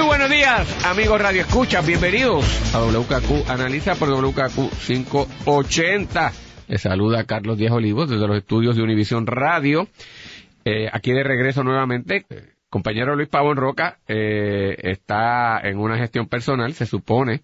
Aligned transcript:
Muy 0.00 0.06
buenos 0.06 0.30
días, 0.30 0.86
amigos 0.86 1.20
Radio 1.20 1.42
Escucha, 1.42 1.82
bienvenidos 1.82 2.74
a 2.74 2.80
WKQ 2.80 3.50
Analiza 3.50 3.96
por 3.96 4.08
WKQ 4.08 4.70
580. 4.86 6.32
Les 6.68 6.80
saluda 6.80 7.24
Carlos 7.24 7.58
Díaz 7.58 7.72
Olivos 7.72 8.08
desde 8.08 8.26
los 8.26 8.38
estudios 8.38 8.76
de 8.76 8.82
Univisión 8.82 9.26
Radio. 9.26 9.88
Eh, 10.64 10.88
aquí 10.90 11.12
de 11.12 11.22
regreso 11.22 11.62
nuevamente, 11.64 12.24
compañero 12.70 13.14
Luis 13.14 13.28
Pavón 13.28 13.58
Roca 13.58 13.98
eh, 14.08 14.74
está 14.78 15.60
en 15.64 15.78
una 15.78 15.98
gestión 15.98 16.28
personal, 16.28 16.72
se 16.72 16.86
supone 16.86 17.42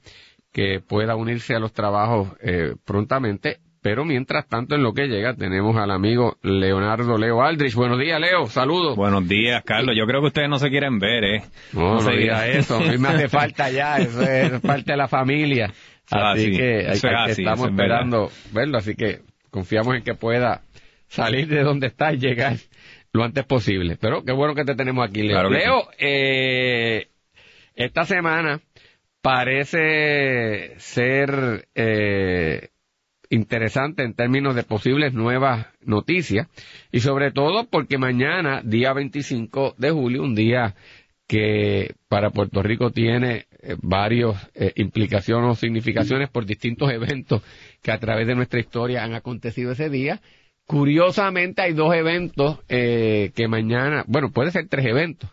que 0.51 0.81
pueda 0.81 1.15
unirse 1.15 1.55
a 1.55 1.59
los 1.59 1.75
trabajos 1.75 2.31
eh, 2.41 2.75
prontamente 2.87 3.59
pero 3.87 4.05
mientras 4.05 4.49
tanto, 4.49 4.75
en 4.75 4.83
lo 4.83 4.95
que 4.95 5.07
llega, 5.07 5.37
tenemos 5.37 5.77
al 5.77 5.93
amigo 5.93 6.39
Leonardo 6.43 7.17
Leo 7.19 7.41
Aldrich. 7.41 7.77
Buenos 7.77 8.01
días, 8.01 8.21
Leo. 8.21 8.47
Saludos. 8.47 8.97
Buenos 8.97 9.29
días, 9.29 9.63
Carlos. 9.65 9.95
Yo 9.97 10.07
creo 10.07 10.23
que 10.23 10.27
ustedes 10.27 10.49
no 10.49 10.59
se 10.59 10.71
quieren 10.71 10.99
ver, 10.99 11.23
¿eh? 11.23 11.43
No, 11.73 12.01
no, 12.01 12.11
diga 12.11 12.49
eso. 12.49 12.79
A 12.79 12.81
mí 12.81 12.99
me 12.99 13.11
hace 13.11 13.29
falta 13.29 13.71
ya. 13.71 13.99
Eso 13.99 14.23
es 14.23 14.61
parte 14.61 14.91
de 14.91 14.97
la 14.97 15.07
familia. 15.07 15.73
Así, 16.11 16.51
que, 16.51 16.81
estamos 17.29 17.69
esperando 17.69 18.29
verlo. 18.51 18.79
Así 18.79 18.97
que 18.97 19.21
confiamos 19.53 19.95
en 19.95 20.03
que 20.03 20.15
pueda 20.15 20.63
salir 21.07 21.47
de 21.47 21.63
donde 21.63 21.87
está 21.87 22.13
y 22.13 22.19
llegar 22.19 22.57
lo 23.13 23.23
antes 23.23 23.45
posible. 23.45 23.97
Pero 24.01 24.25
qué 24.25 24.33
bueno 24.33 24.57
que 24.57 24.65
te 24.65 24.75
tenemos 24.75 25.09
aquí, 25.09 25.23
Leo. 25.23 25.49
Leo, 25.49 25.89
eh, 25.97 27.07
esta 27.77 28.05
semana 28.05 28.61
parece 29.23 30.75
ser... 30.79 31.69
Eh, 31.77 32.71
interesante 33.31 34.03
en 34.03 34.15
términos 34.15 34.55
de 34.55 34.63
posibles 34.63 35.13
nuevas 35.13 35.67
noticias 35.83 36.49
y 36.93 37.01
sobre 37.01 37.33
todo 37.33 37.69
porque 37.69 37.99
mañana, 37.99 38.63
día 38.65 38.93
25 38.93 39.75
de 39.79 39.91
julio, 39.91 40.23
un 40.23 40.35
día 40.35 40.75
que 41.27 41.95
para 42.09 42.31
Puerto 42.31 42.63
Rico 42.63 42.91
tiene 42.91 43.47
eh, 43.63 43.77
varias 43.83 44.51
eh, 44.55 44.73
implicaciones 44.77 45.51
o 45.51 45.55
significaciones 45.55 46.31
por 46.31 46.47
distintos 46.47 46.91
eventos 46.91 47.43
que 47.83 47.91
a 47.91 47.99
través 47.99 48.27
de 48.27 48.37
nuestra 48.37 48.61
historia 48.61 49.03
han 49.03 49.15
acontecido 49.15 49.73
ese 49.73 49.91
día. 49.91 50.21
Curiosamente 50.67 51.63
hay 51.63 51.73
dos 51.73 51.95
eventos 51.95 52.61
eh, 52.69 53.33
que 53.35 53.49
mañana, 53.49 54.05
bueno, 54.07 54.31
puede 54.31 54.51
ser 54.51 54.69
tres 54.69 54.87
eventos 54.87 55.31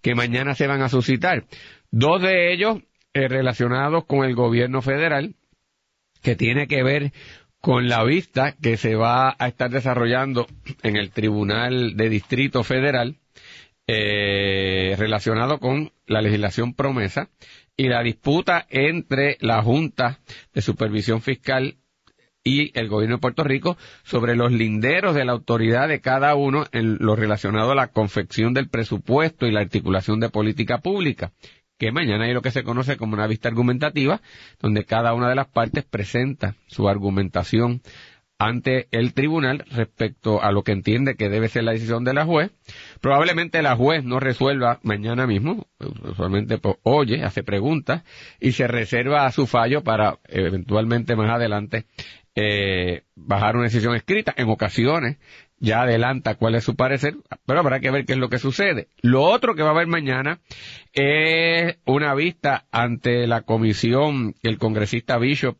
que 0.00 0.14
mañana 0.14 0.54
se 0.54 0.66
van 0.66 0.82
a 0.82 0.88
suscitar. 0.88 1.44
Dos 1.90 2.22
de 2.22 2.52
ellos 2.52 2.78
relacionados 3.14 4.06
con 4.06 4.24
el 4.24 4.34
gobierno 4.34 4.80
federal, 4.80 5.34
que 6.22 6.36
tiene 6.36 6.66
que 6.66 6.82
ver 6.82 7.12
con 7.60 7.88
la 7.88 8.02
vista 8.04 8.52
que 8.52 8.76
se 8.76 8.96
va 8.96 9.36
a 9.38 9.48
estar 9.48 9.70
desarrollando 9.70 10.46
en 10.82 10.96
el 10.96 11.10
Tribunal 11.10 11.96
de 11.96 12.08
Distrito 12.08 12.64
Federal 12.64 13.16
eh, 13.86 14.94
relacionado 14.98 15.58
con 15.58 15.92
la 16.06 16.22
legislación 16.22 16.74
promesa 16.74 17.30
y 17.76 17.88
la 17.88 18.02
disputa 18.02 18.66
entre 18.68 19.38
la 19.40 19.62
Junta 19.62 20.20
de 20.52 20.62
Supervisión 20.62 21.22
Fiscal 21.22 21.76
y 22.44 22.76
el 22.78 22.88
gobierno 22.88 23.16
de 23.16 23.20
Puerto 23.20 23.44
Rico 23.44 23.76
sobre 24.02 24.34
los 24.34 24.50
linderos 24.50 25.14
de 25.14 25.24
la 25.24 25.32
autoridad 25.32 25.88
de 25.88 26.00
cada 26.00 26.34
uno 26.34 26.66
en 26.72 26.98
lo 26.98 27.14
relacionado 27.14 27.72
a 27.72 27.76
la 27.76 27.88
confección 27.88 28.54
del 28.54 28.68
presupuesto 28.68 29.46
y 29.46 29.52
la 29.52 29.60
articulación 29.60 30.18
de 30.20 30.30
política 30.30 30.78
pública 30.78 31.32
que 31.82 31.90
mañana 31.90 32.26
hay 32.26 32.32
lo 32.32 32.42
que 32.42 32.52
se 32.52 32.62
conoce 32.62 32.96
como 32.96 33.14
una 33.14 33.26
vista 33.26 33.48
argumentativa, 33.48 34.20
donde 34.60 34.84
cada 34.84 35.14
una 35.14 35.28
de 35.28 35.34
las 35.34 35.48
partes 35.48 35.82
presenta 35.82 36.54
su 36.68 36.88
argumentación 36.88 37.82
ante 38.38 38.86
el 38.92 39.14
tribunal 39.14 39.64
respecto 39.68 40.40
a 40.40 40.52
lo 40.52 40.62
que 40.62 40.70
entiende 40.70 41.16
que 41.16 41.28
debe 41.28 41.48
ser 41.48 41.64
la 41.64 41.72
decisión 41.72 42.04
de 42.04 42.14
la 42.14 42.24
juez. 42.24 42.52
Probablemente 43.00 43.62
la 43.62 43.74
juez 43.74 44.04
no 44.04 44.20
resuelva 44.20 44.78
mañana 44.84 45.26
mismo, 45.26 45.66
usualmente 46.04 46.58
pues, 46.58 46.76
oye, 46.84 47.24
hace 47.24 47.42
preguntas 47.42 48.04
y 48.38 48.52
se 48.52 48.68
reserva 48.68 49.26
a 49.26 49.32
su 49.32 49.48
fallo 49.48 49.82
para 49.82 50.20
eventualmente 50.28 51.16
más 51.16 51.30
adelante 51.30 51.86
eh, 52.34 53.02
bajar 53.14 53.56
una 53.56 53.64
decisión 53.64 53.94
escrita. 53.94 54.34
En 54.36 54.48
ocasiones 54.48 55.18
ya 55.58 55.82
adelanta 55.82 56.34
cuál 56.34 56.56
es 56.56 56.64
su 56.64 56.74
parecer, 56.74 57.14
pero 57.46 57.60
habrá 57.60 57.78
que 57.78 57.90
ver 57.90 58.04
qué 58.04 58.14
es 58.14 58.18
lo 58.18 58.28
que 58.28 58.38
sucede. 58.38 58.88
Lo 59.00 59.22
otro 59.22 59.54
que 59.54 59.62
va 59.62 59.68
a 59.68 59.72
haber 59.72 59.86
mañana 59.86 60.40
es 60.92 61.78
una 61.84 62.14
vista 62.14 62.66
ante 62.72 63.26
la 63.28 63.42
comisión 63.42 64.34
que 64.34 64.48
el 64.48 64.58
congresista 64.58 65.18
Bishop 65.18 65.56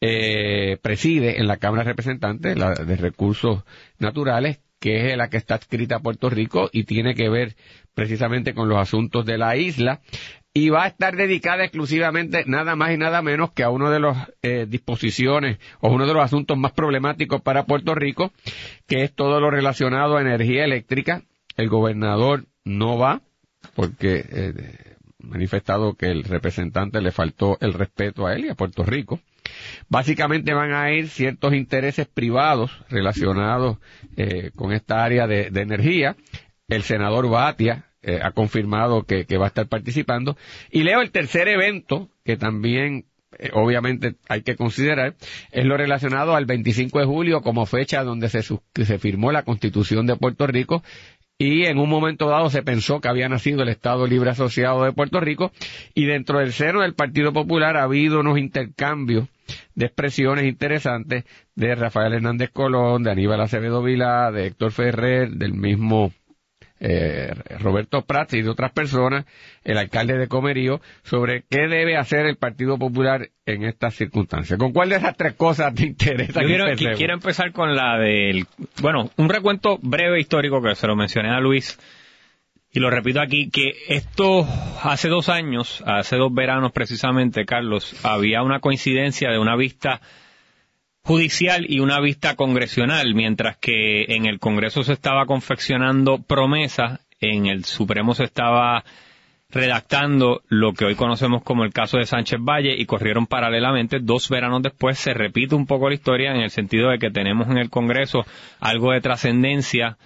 eh, 0.00 0.78
preside 0.80 1.40
en 1.40 1.48
la 1.48 1.56
Cámara 1.56 1.82
de 1.82 1.90
Representantes, 1.90 2.56
la 2.56 2.74
de 2.74 2.96
Recursos 2.96 3.64
Naturales, 3.98 4.60
que 4.78 5.10
es 5.10 5.16
la 5.16 5.28
que 5.28 5.36
está 5.36 5.56
adscrita 5.56 5.96
a 5.96 6.00
Puerto 6.00 6.30
Rico 6.30 6.70
y 6.72 6.84
tiene 6.84 7.14
que 7.14 7.28
ver 7.28 7.56
precisamente 7.94 8.54
con 8.54 8.68
los 8.68 8.78
asuntos 8.78 9.26
de 9.26 9.36
la 9.36 9.56
isla 9.56 10.00
y 10.52 10.68
va 10.70 10.84
a 10.84 10.88
estar 10.88 11.16
dedicada 11.16 11.64
exclusivamente 11.64 12.44
nada 12.46 12.74
más 12.74 12.92
y 12.92 12.96
nada 12.96 13.22
menos 13.22 13.52
que 13.52 13.62
a 13.62 13.70
uno 13.70 13.90
de 13.90 14.00
las 14.00 14.30
eh, 14.42 14.66
disposiciones 14.68 15.58
o 15.80 15.90
uno 15.90 16.06
de 16.06 16.14
los 16.14 16.24
asuntos 16.24 16.58
más 16.58 16.72
problemáticos 16.72 17.40
para 17.40 17.66
Puerto 17.66 17.94
Rico, 17.94 18.32
que 18.86 19.04
es 19.04 19.14
todo 19.14 19.40
lo 19.40 19.50
relacionado 19.50 20.16
a 20.16 20.22
energía 20.22 20.64
eléctrica. 20.64 21.22
El 21.56 21.68
gobernador 21.68 22.46
no 22.64 22.98
va 22.98 23.22
porque 23.74 24.24
eh, 24.28 24.96
manifestado 25.18 25.94
que 25.94 26.06
el 26.06 26.24
representante 26.24 27.00
le 27.00 27.12
faltó 27.12 27.56
el 27.60 27.72
respeto 27.72 28.26
a 28.26 28.34
él 28.34 28.46
y 28.46 28.48
a 28.48 28.54
Puerto 28.54 28.82
Rico. 28.82 29.20
Básicamente 29.88 30.52
van 30.52 30.72
a 30.72 30.92
ir 30.92 31.08
ciertos 31.08 31.54
intereses 31.54 32.08
privados 32.08 32.72
relacionados 32.88 33.78
eh, 34.16 34.50
con 34.56 34.72
esta 34.72 35.04
área 35.04 35.26
de 35.26 35.48
energía. 35.54 36.16
El 36.68 36.82
senador 36.82 37.28
Batia 37.28 37.89
eh, 38.02 38.20
ha 38.22 38.32
confirmado 38.32 39.04
que, 39.04 39.24
va 39.36 39.44
a 39.44 39.48
estar 39.48 39.68
participando. 39.68 40.36
Y 40.70 40.82
leo 40.82 41.02
el 41.02 41.10
tercer 41.10 41.48
evento, 41.48 42.08
que 42.24 42.36
también 42.36 43.04
eh, 43.38 43.50
obviamente 43.52 44.16
hay 44.28 44.42
que 44.42 44.56
considerar, 44.56 45.14
es 45.52 45.64
lo 45.64 45.76
relacionado 45.76 46.34
al 46.34 46.46
25 46.46 46.98
de 46.98 47.06
julio 47.06 47.42
como 47.42 47.66
fecha 47.66 48.02
donde 48.02 48.28
se, 48.28 48.42
se 48.42 48.98
firmó 48.98 49.32
la 49.32 49.44
Constitución 49.44 50.06
de 50.06 50.16
Puerto 50.16 50.46
Rico 50.46 50.82
y 51.40 51.64
en 51.64 51.78
un 51.78 51.88
momento 51.88 52.28
dado 52.28 52.50
se 52.50 52.62
pensó 52.62 53.00
que 53.00 53.08
había 53.08 53.30
nacido 53.30 53.62
el 53.62 53.70
Estado 53.70 54.06
Libre 54.06 54.28
Asociado 54.28 54.84
de 54.84 54.92
Puerto 54.92 55.20
Rico 55.20 55.52
y 55.94 56.04
dentro 56.04 56.38
del 56.38 56.52
seno 56.52 56.82
del 56.82 56.92
Partido 56.92 57.32
Popular 57.32 57.78
ha 57.78 57.84
habido 57.84 58.20
unos 58.20 58.38
intercambios 58.38 59.26
de 59.74 59.86
expresiones 59.86 60.44
interesantes 60.44 61.24
de 61.54 61.74
Rafael 61.74 62.12
Hernández 62.12 62.50
Colón, 62.50 63.04
de 63.04 63.12
Aníbal 63.12 63.40
Acevedo 63.40 63.82
Vilá, 63.82 64.30
de 64.30 64.48
Héctor 64.48 64.72
Ferrer, 64.72 65.30
del 65.30 65.54
mismo 65.54 66.12
eh, 66.80 67.32
Roberto 67.60 68.02
Prats 68.02 68.34
y 68.34 68.42
de 68.42 68.48
otras 68.48 68.72
personas, 68.72 69.26
el 69.64 69.76
alcalde 69.76 70.16
de 70.16 70.28
Comerío, 70.28 70.80
sobre 71.02 71.44
qué 71.48 71.68
debe 71.68 71.96
hacer 71.96 72.26
el 72.26 72.36
Partido 72.36 72.78
Popular 72.78 73.28
en 73.44 73.64
estas 73.64 73.94
circunstancias. 73.94 74.58
¿Con 74.58 74.72
cuál 74.72 74.88
de 74.88 74.96
esas 74.96 75.16
tres 75.16 75.34
cosas 75.34 75.74
te 75.74 75.86
interesa? 75.86 76.40
Yo 76.40 76.48
quiero, 76.48 76.96
quiero 76.96 77.14
empezar 77.14 77.52
con 77.52 77.76
la 77.76 77.98
del, 77.98 78.46
bueno, 78.80 79.10
un 79.16 79.28
recuento 79.28 79.78
breve 79.82 80.20
histórico 80.20 80.62
que 80.62 80.74
se 80.74 80.86
lo 80.86 80.96
mencioné 80.96 81.30
a 81.30 81.40
Luis. 81.40 81.78
Y 82.72 82.78
lo 82.78 82.88
repito 82.88 83.20
aquí, 83.20 83.50
que 83.50 83.72
esto 83.88 84.46
hace 84.82 85.08
dos 85.08 85.28
años, 85.28 85.82
hace 85.86 86.16
dos 86.16 86.32
veranos 86.32 86.70
precisamente, 86.70 87.44
Carlos, 87.44 87.96
había 88.04 88.42
una 88.42 88.60
coincidencia 88.60 89.30
de 89.30 89.40
una 89.40 89.56
vista 89.56 90.00
judicial 91.02 91.66
y 91.68 91.80
una 91.80 92.00
vista 92.00 92.36
congresional, 92.36 93.14
mientras 93.14 93.56
que 93.56 94.04
en 94.08 94.26
el 94.26 94.38
Congreso 94.38 94.82
se 94.82 94.92
estaba 94.92 95.26
confeccionando 95.26 96.18
promesas, 96.22 97.00
en 97.20 97.46
el 97.46 97.64
Supremo 97.64 98.14
se 98.14 98.24
estaba 98.24 98.84
redactando 99.50 100.42
lo 100.48 100.72
que 100.74 100.84
hoy 100.84 100.94
conocemos 100.94 101.42
como 101.42 101.64
el 101.64 101.72
caso 101.72 101.98
de 101.98 102.06
Sánchez 102.06 102.38
Valle 102.40 102.74
y 102.78 102.86
corrieron 102.86 103.26
paralelamente. 103.26 103.98
Dos 104.00 104.28
veranos 104.28 104.62
después 104.62 104.98
se 104.98 105.12
repite 105.12 105.54
un 105.54 105.66
poco 105.66 105.88
la 105.88 105.94
historia 105.94 106.30
en 106.30 106.40
el 106.40 106.50
sentido 106.50 106.90
de 106.90 106.98
que 106.98 107.10
tenemos 107.10 107.48
en 107.48 107.58
el 107.58 107.68
Congreso 107.68 108.24
algo 108.60 108.92
de 108.92 109.00
trascendencia 109.00 109.98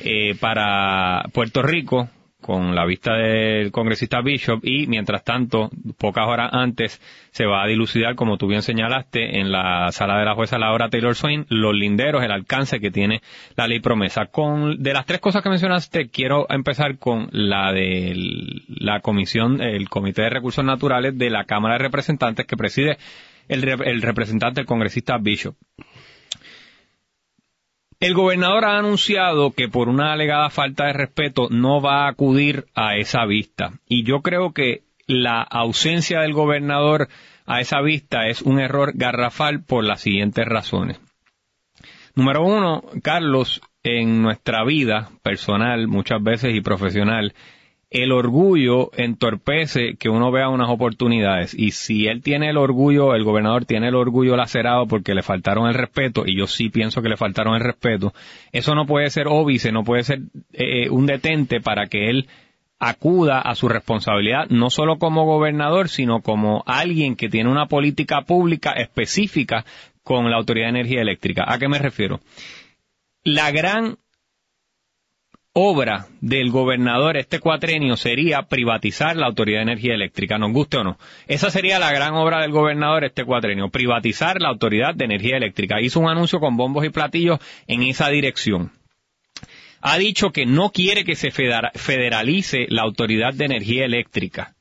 eh, 0.00 0.34
para 0.40 1.22
Puerto 1.32 1.62
Rico 1.62 2.08
con 2.40 2.74
la 2.74 2.86
vista 2.86 3.14
del 3.14 3.72
congresista 3.72 4.20
Bishop 4.20 4.60
y 4.62 4.86
mientras 4.86 5.24
tanto, 5.24 5.70
pocas 5.98 6.26
horas 6.26 6.50
antes, 6.52 7.00
se 7.30 7.46
va 7.46 7.62
a 7.62 7.66
dilucidar, 7.66 8.14
como 8.14 8.38
tú 8.38 8.46
bien 8.46 8.62
señalaste, 8.62 9.40
en 9.40 9.50
la 9.50 9.90
sala 9.92 10.18
de 10.18 10.24
la 10.24 10.34
jueza 10.34 10.58
Laura 10.58 10.88
Taylor 10.88 11.14
Swain, 11.14 11.46
los 11.48 11.74
linderos, 11.74 12.22
el 12.22 12.30
alcance 12.30 12.80
que 12.80 12.90
tiene 12.90 13.22
la 13.56 13.66
ley 13.66 13.80
promesa. 13.80 14.26
Con, 14.26 14.82
de 14.82 14.92
las 14.92 15.06
tres 15.06 15.20
cosas 15.20 15.42
que 15.42 15.50
mencionaste, 15.50 16.08
quiero 16.08 16.46
empezar 16.48 16.98
con 16.98 17.28
la 17.32 17.72
de 17.72 18.14
la 18.68 19.00
comisión, 19.00 19.60
el 19.60 19.88
Comité 19.88 20.22
de 20.22 20.30
Recursos 20.30 20.64
Naturales 20.64 21.18
de 21.18 21.30
la 21.30 21.44
Cámara 21.44 21.74
de 21.74 21.84
Representantes 21.84 22.46
que 22.46 22.56
preside 22.56 22.98
el, 23.48 23.66
el 23.68 24.02
representante, 24.02 24.60
el 24.60 24.66
congresista 24.66 25.18
Bishop. 25.18 25.56
El 28.00 28.14
gobernador 28.14 28.64
ha 28.64 28.78
anunciado 28.78 29.50
que 29.50 29.68
por 29.68 29.88
una 29.88 30.12
alegada 30.12 30.50
falta 30.50 30.86
de 30.86 30.92
respeto 30.92 31.48
no 31.50 31.80
va 31.80 32.04
a 32.04 32.10
acudir 32.10 32.66
a 32.76 32.96
esa 32.96 33.24
vista. 33.24 33.72
Y 33.88 34.04
yo 34.04 34.22
creo 34.22 34.52
que 34.52 34.84
la 35.08 35.42
ausencia 35.42 36.20
del 36.20 36.32
gobernador 36.32 37.08
a 37.44 37.60
esa 37.60 37.80
vista 37.80 38.28
es 38.28 38.42
un 38.42 38.60
error 38.60 38.92
garrafal 38.94 39.64
por 39.64 39.84
las 39.84 40.00
siguientes 40.00 40.46
razones. 40.46 41.00
Número 42.14 42.44
uno, 42.44 42.84
Carlos, 43.02 43.60
en 43.82 44.22
nuestra 44.22 44.64
vida 44.64 45.08
personal 45.22 45.88
muchas 45.88 46.22
veces 46.22 46.54
y 46.54 46.60
profesional, 46.60 47.34
el 47.90 48.12
orgullo 48.12 48.90
entorpece 48.96 49.96
que 49.96 50.10
uno 50.10 50.30
vea 50.30 50.50
unas 50.50 50.68
oportunidades 50.68 51.54
y 51.54 51.70
si 51.70 52.06
él 52.06 52.22
tiene 52.22 52.50
el 52.50 52.58
orgullo, 52.58 53.14
el 53.14 53.24
gobernador 53.24 53.64
tiene 53.64 53.88
el 53.88 53.94
orgullo 53.94 54.36
lacerado 54.36 54.86
porque 54.86 55.14
le 55.14 55.22
faltaron 55.22 55.68
el 55.68 55.74
respeto 55.74 56.24
y 56.26 56.36
yo 56.36 56.46
sí 56.46 56.68
pienso 56.68 57.00
que 57.00 57.08
le 57.08 57.16
faltaron 57.16 57.54
el 57.54 57.62
respeto, 57.62 58.12
eso 58.52 58.74
no 58.74 58.86
puede 58.86 59.08
ser 59.08 59.26
óbice, 59.28 59.72
no 59.72 59.84
puede 59.84 60.04
ser 60.04 60.20
eh, 60.52 60.90
un 60.90 61.06
detente 61.06 61.60
para 61.60 61.86
que 61.86 62.10
él 62.10 62.28
acuda 62.78 63.40
a 63.40 63.54
su 63.54 63.68
responsabilidad, 63.68 64.48
no 64.50 64.70
solo 64.70 64.98
como 64.98 65.24
gobernador, 65.24 65.88
sino 65.88 66.20
como 66.20 66.62
alguien 66.66 67.16
que 67.16 67.28
tiene 67.28 67.50
una 67.50 67.66
política 67.66 68.22
pública 68.22 68.72
específica 68.72 69.64
con 70.02 70.30
la 70.30 70.36
Autoridad 70.36 70.66
de 70.66 70.80
Energía 70.80 71.02
Eléctrica. 71.02 71.44
¿A 71.46 71.58
qué 71.58 71.68
me 71.68 71.78
refiero? 71.78 72.20
La 73.24 73.50
gran 73.50 73.98
obra 75.58 76.06
del 76.20 76.50
gobernador 76.50 77.16
este 77.16 77.40
cuatrenio 77.40 77.96
sería 77.96 78.42
privatizar 78.42 79.16
la 79.16 79.26
Autoridad 79.26 79.58
de 79.58 79.72
Energía 79.72 79.94
Eléctrica, 79.94 80.38
nos 80.38 80.52
guste 80.52 80.76
o 80.76 80.84
no. 80.84 80.98
Esa 81.26 81.50
sería 81.50 81.80
la 81.80 81.92
gran 81.92 82.14
obra 82.14 82.40
del 82.40 82.52
gobernador 82.52 83.04
este 83.04 83.24
cuatrenio, 83.24 83.68
privatizar 83.68 84.40
la 84.40 84.50
Autoridad 84.50 84.94
de 84.94 85.06
Energía 85.06 85.36
Eléctrica. 85.36 85.80
Hizo 85.80 85.98
un 85.98 86.08
anuncio 86.08 86.38
con 86.38 86.56
bombos 86.56 86.84
y 86.84 86.90
platillos 86.90 87.40
en 87.66 87.82
esa 87.82 88.08
dirección. 88.08 88.70
Ha 89.80 89.98
dicho 89.98 90.30
que 90.30 90.46
no 90.46 90.70
quiere 90.70 91.04
que 91.04 91.16
se 91.16 91.30
federalice 91.30 92.66
la 92.68 92.82
Autoridad 92.82 93.34
de 93.34 93.46
Energía 93.46 93.84
Eléctrica. 93.84 94.54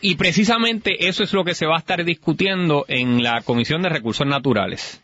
Y 0.00 0.16
precisamente 0.16 1.08
eso 1.08 1.22
es 1.22 1.32
lo 1.32 1.44
que 1.44 1.54
se 1.54 1.66
va 1.66 1.76
a 1.76 1.80
estar 1.80 2.04
discutiendo 2.04 2.86
en 2.88 3.22
la 3.22 3.42
Comisión 3.42 3.82
de 3.82 3.90
Recursos 3.90 4.26
Naturales. 4.26 5.02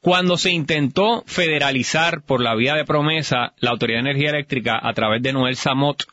Cuando 0.00 0.36
se 0.36 0.52
intentó 0.52 1.24
federalizar 1.26 2.22
por 2.22 2.40
la 2.40 2.54
vía 2.54 2.74
de 2.74 2.84
promesa 2.84 3.54
la 3.58 3.70
Autoridad 3.70 4.02
de 4.02 4.10
Energía 4.10 4.30
Eléctrica 4.30 4.78
a 4.80 4.92
través 4.92 5.22
de 5.22 5.32
Noel 5.32 5.56
Samot 5.56 6.04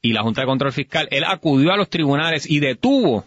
y 0.00 0.12
la 0.12 0.22
Junta 0.22 0.42
de 0.42 0.46
Control 0.46 0.72
Fiscal, 0.72 1.08
él 1.10 1.24
acudió 1.24 1.72
a 1.72 1.76
los 1.76 1.90
tribunales 1.90 2.48
y 2.48 2.60
detuvo 2.60 3.24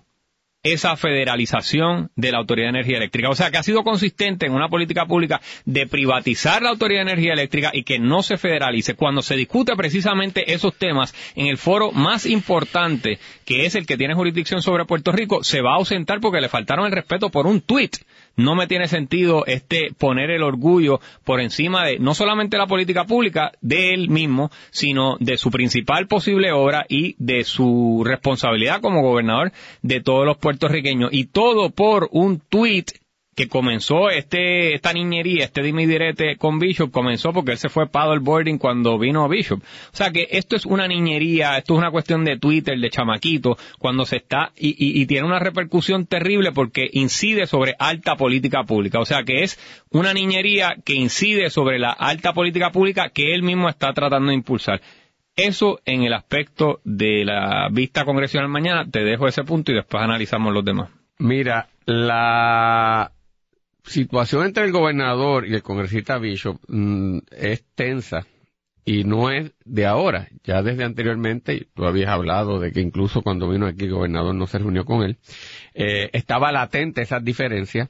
esa 0.73 0.97
federalización 0.97 2.11
de 2.15 2.31
la 2.31 2.39
Autoridad 2.39 2.67
de 2.67 2.79
Energía 2.79 2.97
Eléctrica. 2.97 3.29
O 3.29 3.35
sea, 3.35 3.51
que 3.51 3.57
ha 3.57 3.63
sido 3.63 3.83
consistente 3.83 4.45
en 4.45 4.53
una 4.53 4.69
política 4.69 5.05
pública 5.05 5.39
de 5.65 5.87
privatizar 5.87 6.61
la 6.61 6.69
Autoridad 6.69 7.05
de 7.05 7.11
Energía 7.11 7.33
Eléctrica 7.33 7.71
y 7.73 7.83
que 7.83 7.99
no 7.99 8.23
se 8.23 8.37
federalice. 8.37 8.95
Cuando 8.95 9.21
se 9.21 9.35
discute 9.35 9.75
precisamente 9.75 10.53
esos 10.53 10.75
temas 10.75 11.13
en 11.35 11.47
el 11.47 11.57
foro 11.57 11.91
más 11.91 12.25
importante, 12.25 13.19
que 13.45 13.65
es 13.65 13.75
el 13.75 13.85
que 13.85 13.97
tiene 13.97 14.15
jurisdicción 14.15 14.61
sobre 14.61 14.85
Puerto 14.85 15.11
Rico, 15.11 15.43
se 15.43 15.61
va 15.61 15.73
a 15.73 15.77
ausentar 15.77 16.19
porque 16.19 16.41
le 16.41 16.49
faltaron 16.49 16.85
el 16.85 16.91
respeto 16.91 17.29
por 17.29 17.47
un 17.47 17.61
tuit 17.61 17.97
no 18.37 18.55
me 18.55 18.67
tiene 18.67 18.87
sentido 18.87 19.45
este 19.45 19.89
poner 19.97 20.29
el 20.29 20.43
orgullo 20.43 20.99
por 21.25 21.41
encima 21.41 21.85
de 21.85 21.99
no 21.99 22.13
solamente 22.13 22.57
la 22.57 22.67
política 22.67 23.05
pública 23.05 23.51
de 23.61 23.93
él 23.93 24.09
mismo, 24.09 24.51
sino 24.69 25.17
de 25.19 25.37
su 25.37 25.51
principal 25.51 26.07
posible 26.07 26.51
obra 26.51 26.85
y 26.87 27.15
de 27.17 27.43
su 27.43 28.03
responsabilidad 28.05 28.79
como 28.79 29.01
gobernador 29.01 29.51
de 29.81 30.01
todos 30.01 30.25
los 30.25 30.37
puertorriqueños. 30.37 31.09
Y 31.11 31.25
todo 31.25 31.71
por 31.71 32.07
un 32.11 32.39
tuit 32.39 32.91
que 33.37 33.47
comenzó 33.47 34.09
este, 34.09 34.73
esta 34.73 34.93
niñería, 34.93 35.45
este 35.45 35.61
dime 35.61 35.85
direte 35.85 36.37
con 36.37 36.57
Bishop, 36.57 36.89
comenzó 36.89 37.33
porque 37.33 37.51
él 37.51 37.59
se 37.59 37.69
fue 37.69 37.87
paddleboarding 37.87 38.57
cuando 38.57 38.97
vino 38.97 39.29
Bishop. 39.29 39.61
O 39.61 39.95
sea 39.95 40.09
que 40.09 40.27
esto 40.31 40.55
es 40.55 40.65
una 40.65 40.87
niñería, 40.87 41.55
esto 41.55 41.75
es 41.75 41.77
una 41.77 41.91
cuestión 41.91 42.25
de 42.25 42.39
Twitter, 42.39 42.79
de 42.79 42.89
chamaquito, 42.89 43.55
cuando 43.77 44.07
se 44.07 44.15
está, 44.15 44.53
y, 44.57 44.69
y, 44.69 44.99
y 44.99 45.05
tiene 45.05 45.27
una 45.27 45.37
repercusión 45.37 46.07
terrible 46.07 46.51
porque 46.51 46.89
incide 46.91 47.45
sobre 47.45 47.75
alta 47.77 48.15
política 48.15 48.63
pública. 48.63 48.99
O 48.99 49.05
sea 49.05 49.21
que 49.21 49.43
es 49.43 49.59
una 49.91 50.15
niñería 50.15 50.75
que 50.83 50.95
incide 50.95 51.51
sobre 51.51 51.77
la 51.77 51.91
alta 51.91 52.33
política 52.33 52.71
pública 52.71 53.09
que 53.09 53.35
él 53.35 53.43
mismo 53.43 53.69
está 53.69 53.93
tratando 53.93 54.29
de 54.29 54.33
impulsar. 54.35 54.81
Eso 55.35 55.79
en 55.85 56.01
el 56.01 56.13
aspecto 56.13 56.79
de 56.83 57.23
la 57.23 57.69
vista 57.71 58.03
congresional 58.03 58.49
mañana, 58.49 58.89
te 58.89 59.03
dejo 59.03 59.27
ese 59.27 59.43
punto 59.43 59.71
y 59.71 59.75
después 59.75 60.01
analizamos 60.01 60.51
los 60.51 60.65
demás. 60.65 60.89
Mira, 61.19 61.67
la 61.85 63.11
situación 63.87 64.45
entre 64.45 64.65
el 64.65 64.71
gobernador 64.71 65.47
y 65.47 65.53
el 65.53 65.63
congresista 65.63 66.17
Bishop 66.17 66.59
mm, 66.67 67.19
es 67.31 67.65
tensa 67.75 68.25
y 68.85 69.03
no 69.03 69.29
es 69.29 69.51
de 69.65 69.85
ahora, 69.85 70.29
ya 70.45 70.61
desde 70.61 70.85
anteriormente, 70.85 71.67
tú 71.73 71.85
habías 71.85 72.09
hablado 72.09 72.59
de 72.59 72.71
que 72.71 72.79
incluso 72.79 73.21
cuando 73.21 73.49
vino 73.49 73.65
aquí 73.65 73.83
el 73.83 73.91
gobernador 73.91 74.33
no 74.33 74.47
se 74.47 74.59
reunió 74.59 74.85
con 74.85 75.03
él, 75.03 75.17
eh, 75.73 76.09
estaba 76.13 76.53
latente 76.53 77.01
esas 77.01 77.21
diferencias 77.21 77.89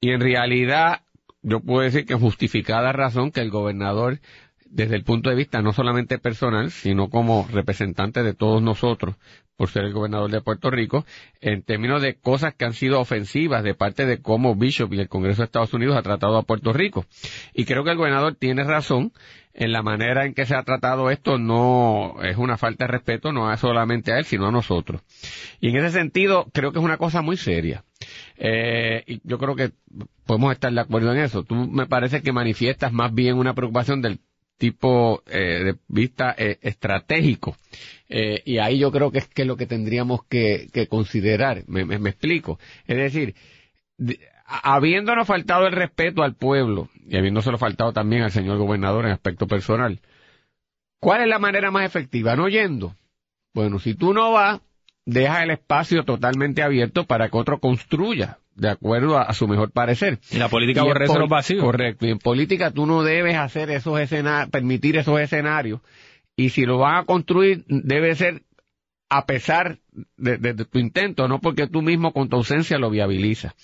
y 0.00 0.10
en 0.10 0.20
realidad 0.22 1.02
yo 1.42 1.60
puedo 1.60 1.82
decir 1.82 2.06
que 2.06 2.14
justificada 2.14 2.92
razón 2.92 3.30
que 3.30 3.40
el 3.40 3.50
gobernador 3.50 4.20
desde 4.70 4.96
el 4.96 5.04
punto 5.04 5.30
de 5.30 5.36
vista 5.36 5.62
no 5.62 5.72
solamente 5.72 6.18
personal, 6.18 6.70
sino 6.70 7.08
como 7.08 7.48
representante 7.50 8.22
de 8.22 8.34
todos 8.34 8.62
nosotros, 8.62 9.16
por 9.56 9.68
ser 9.68 9.84
el 9.84 9.92
gobernador 9.92 10.30
de 10.30 10.40
Puerto 10.40 10.70
Rico, 10.70 11.04
en 11.40 11.62
términos 11.62 12.00
de 12.00 12.14
cosas 12.14 12.54
que 12.54 12.64
han 12.64 12.74
sido 12.74 13.00
ofensivas 13.00 13.64
de 13.64 13.74
parte 13.74 14.06
de 14.06 14.22
cómo 14.22 14.54
Bishop 14.54 14.92
y 14.92 15.00
el 15.00 15.08
Congreso 15.08 15.42
de 15.42 15.46
Estados 15.46 15.74
Unidos 15.74 15.96
ha 15.96 16.02
tratado 16.02 16.36
a 16.36 16.44
Puerto 16.44 16.72
Rico. 16.72 17.06
Y 17.54 17.64
creo 17.64 17.82
que 17.82 17.90
el 17.90 17.96
gobernador 17.96 18.36
tiene 18.36 18.62
razón 18.62 19.12
en 19.54 19.72
la 19.72 19.82
manera 19.82 20.24
en 20.24 20.34
que 20.34 20.46
se 20.46 20.54
ha 20.54 20.62
tratado 20.62 21.10
esto, 21.10 21.36
no 21.36 22.22
es 22.22 22.36
una 22.36 22.56
falta 22.56 22.84
de 22.84 22.92
respeto, 22.92 23.32
no 23.32 23.52
es 23.52 23.58
solamente 23.58 24.12
a 24.12 24.18
él, 24.18 24.24
sino 24.24 24.46
a 24.46 24.52
nosotros. 24.52 25.02
Y 25.60 25.70
en 25.70 25.76
ese 25.78 25.90
sentido, 25.90 26.46
creo 26.52 26.70
que 26.70 26.78
es 26.78 26.84
una 26.84 26.96
cosa 26.96 27.22
muy 27.22 27.36
seria. 27.36 27.82
Eh, 28.36 29.02
y 29.08 29.20
yo 29.24 29.38
creo 29.38 29.56
que 29.56 29.72
podemos 30.24 30.52
estar 30.52 30.72
de 30.72 30.80
acuerdo 30.80 31.12
en 31.12 31.18
eso. 31.18 31.42
Tú 31.42 31.56
me 31.56 31.86
parece 31.86 32.22
que 32.22 32.30
manifiestas 32.30 32.92
más 32.92 33.12
bien 33.12 33.36
una 33.36 33.54
preocupación 33.54 34.00
del 34.00 34.20
tipo 34.58 35.22
eh, 35.26 35.64
de 35.64 35.76
vista 35.88 36.34
eh, 36.36 36.58
estratégico. 36.60 37.56
Eh, 38.08 38.42
y 38.44 38.58
ahí 38.58 38.78
yo 38.78 38.90
creo 38.90 39.10
que 39.10 39.18
es 39.18 39.28
que 39.28 39.44
lo 39.44 39.56
que 39.56 39.66
tendríamos 39.66 40.24
que, 40.24 40.68
considerar. 40.90 41.62
Me, 41.66 41.84
me, 41.84 42.10
explico. 42.10 42.58
Es 42.86 42.96
decir, 42.96 43.34
de, 43.96 44.18
habiéndonos 44.44 45.26
faltado 45.26 45.66
el 45.66 45.72
respeto 45.72 46.22
al 46.22 46.34
pueblo 46.34 46.88
y 47.06 47.16
habiéndoselo 47.16 47.56
faltado 47.56 47.92
también 47.92 48.22
al 48.22 48.32
señor 48.32 48.58
gobernador 48.58 49.06
en 49.06 49.12
aspecto 49.12 49.46
personal, 49.46 50.00
¿cuál 51.00 51.22
es 51.22 51.28
la 51.28 51.38
manera 51.38 51.70
más 51.70 51.86
efectiva? 51.86 52.36
No 52.36 52.48
yendo. 52.48 52.94
Bueno, 53.54 53.78
si 53.78 53.94
tú 53.94 54.12
no 54.12 54.32
vas, 54.32 54.60
deja 55.06 55.42
el 55.42 55.50
espacio 55.50 56.04
totalmente 56.04 56.62
abierto 56.62 57.04
para 57.04 57.28
que 57.28 57.36
otro 57.36 57.60
construya 57.60 58.38
de 58.58 58.70
acuerdo 58.70 59.16
a, 59.16 59.22
a, 59.22 59.34
su 59.34 59.46
mejor 59.48 59.70
parecer. 59.70 60.18
Y 60.30 60.38
la 60.38 60.48
política 60.48 60.80
aborrece 60.82 61.18
los 61.18 61.28
vacíos. 61.28 61.62
Correcto. 61.62 62.06
Y 62.06 62.10
en 62.10 62.18
política 62.18 62.70
tú 62.70 62.86
no 62.86 63.02
debes 63.02 63.36
hacer 63.36 63.70
esos 63.70 63.98
escenarios, 64.00 64.50
permitir 64.50 64.96
esos 64.96 65.18
escenarios. 65.20 65.80
Y 66.36 66.50
si 66.50 66.66
lo 66.66 66.78
van 66.78 66.96
a 66.96 67.04
construir, 67.04 67.64
debe 67.68 68.14
ser 68.14 68.42
a 69.08 69.24
pesar 69.26 69.78
de, 70.16 70.36
de, 70.36 70.52
de, 70.52 70.64
tu 70.64 70.78
intento, 70.78 71.28
no 71.28 71.40
porque 71.40 71.66
tú 71.66 71.82
mismo 71.82 72.12
con 72.12 72.28
tu 72.28 72.36
ausencia 72.36 72.78
lo 72.78 72.90
viabilizas. 72.90 73.54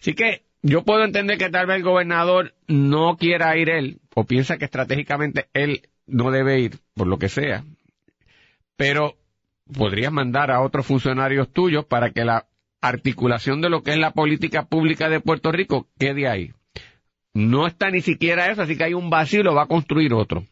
Así 0.00 0.14
que 0.14 0.42
yo 0.62 0.82
puedo 0.82 1.04
entender 1.04 1.38
que 1.38 1.50
tal 1.50 1.66
vez 1.66 1.76
el 1.76 1.82
gobernador 1.84 2.54
no 2.66 3.16
quiera 3.16 3.56
ir 3.56 3.70
él, 3.70 4.00
o 4.14 4.24
piensa 4.24 4.58
que 4.58 4.64
estratégicamente 4.64 5.48
él 5.54 5.82
no 6.06 6.30
debe 6.30 6.60
ir, 6.60 6.78
por 6.94 7.06
lo 7.06 7.18
que 7.18 7.28
sea. 7.28 7.64
Pero 8.76 9.16
podrías 9.72 10.12
mandar 10.12 10.50
a 10.50 10.60
otros 10.60 10.86
funcionarios 10.86 11.52
tuyos 11.52 11.84
para 11.84 12.10
que 12.10 12.24
la 12.24 12.46
articulación 12.80 13.60
de 13.60 13.70
lo 13.70 13.82
que 13.82 13.92
es 13.92 13.98
la 13.98 14.12
política 14.12 14.66
pública 14.66 15.08
de 15.08 15.20
Puerto 15.20 15.52
Rico 15.52 15.88
quede 15.98 16.28
ahí. 16.28 16.52
No 17.32 17.66
está 17.66 17.90
ni 17.90 18.00
siquiera 18.00 18.50
eso, 18.50 18.62
así 18.62 18.76
que 18.76 18.84
hay 18.84 18.94
un 18.94 19.08
vacío 19.08 19.40
y 19.40 19.44
lo 19.44 19.54
va 19.54 19.62
a 19.62 19.68
construir 19.68 20.12
otro. 20.14 20.46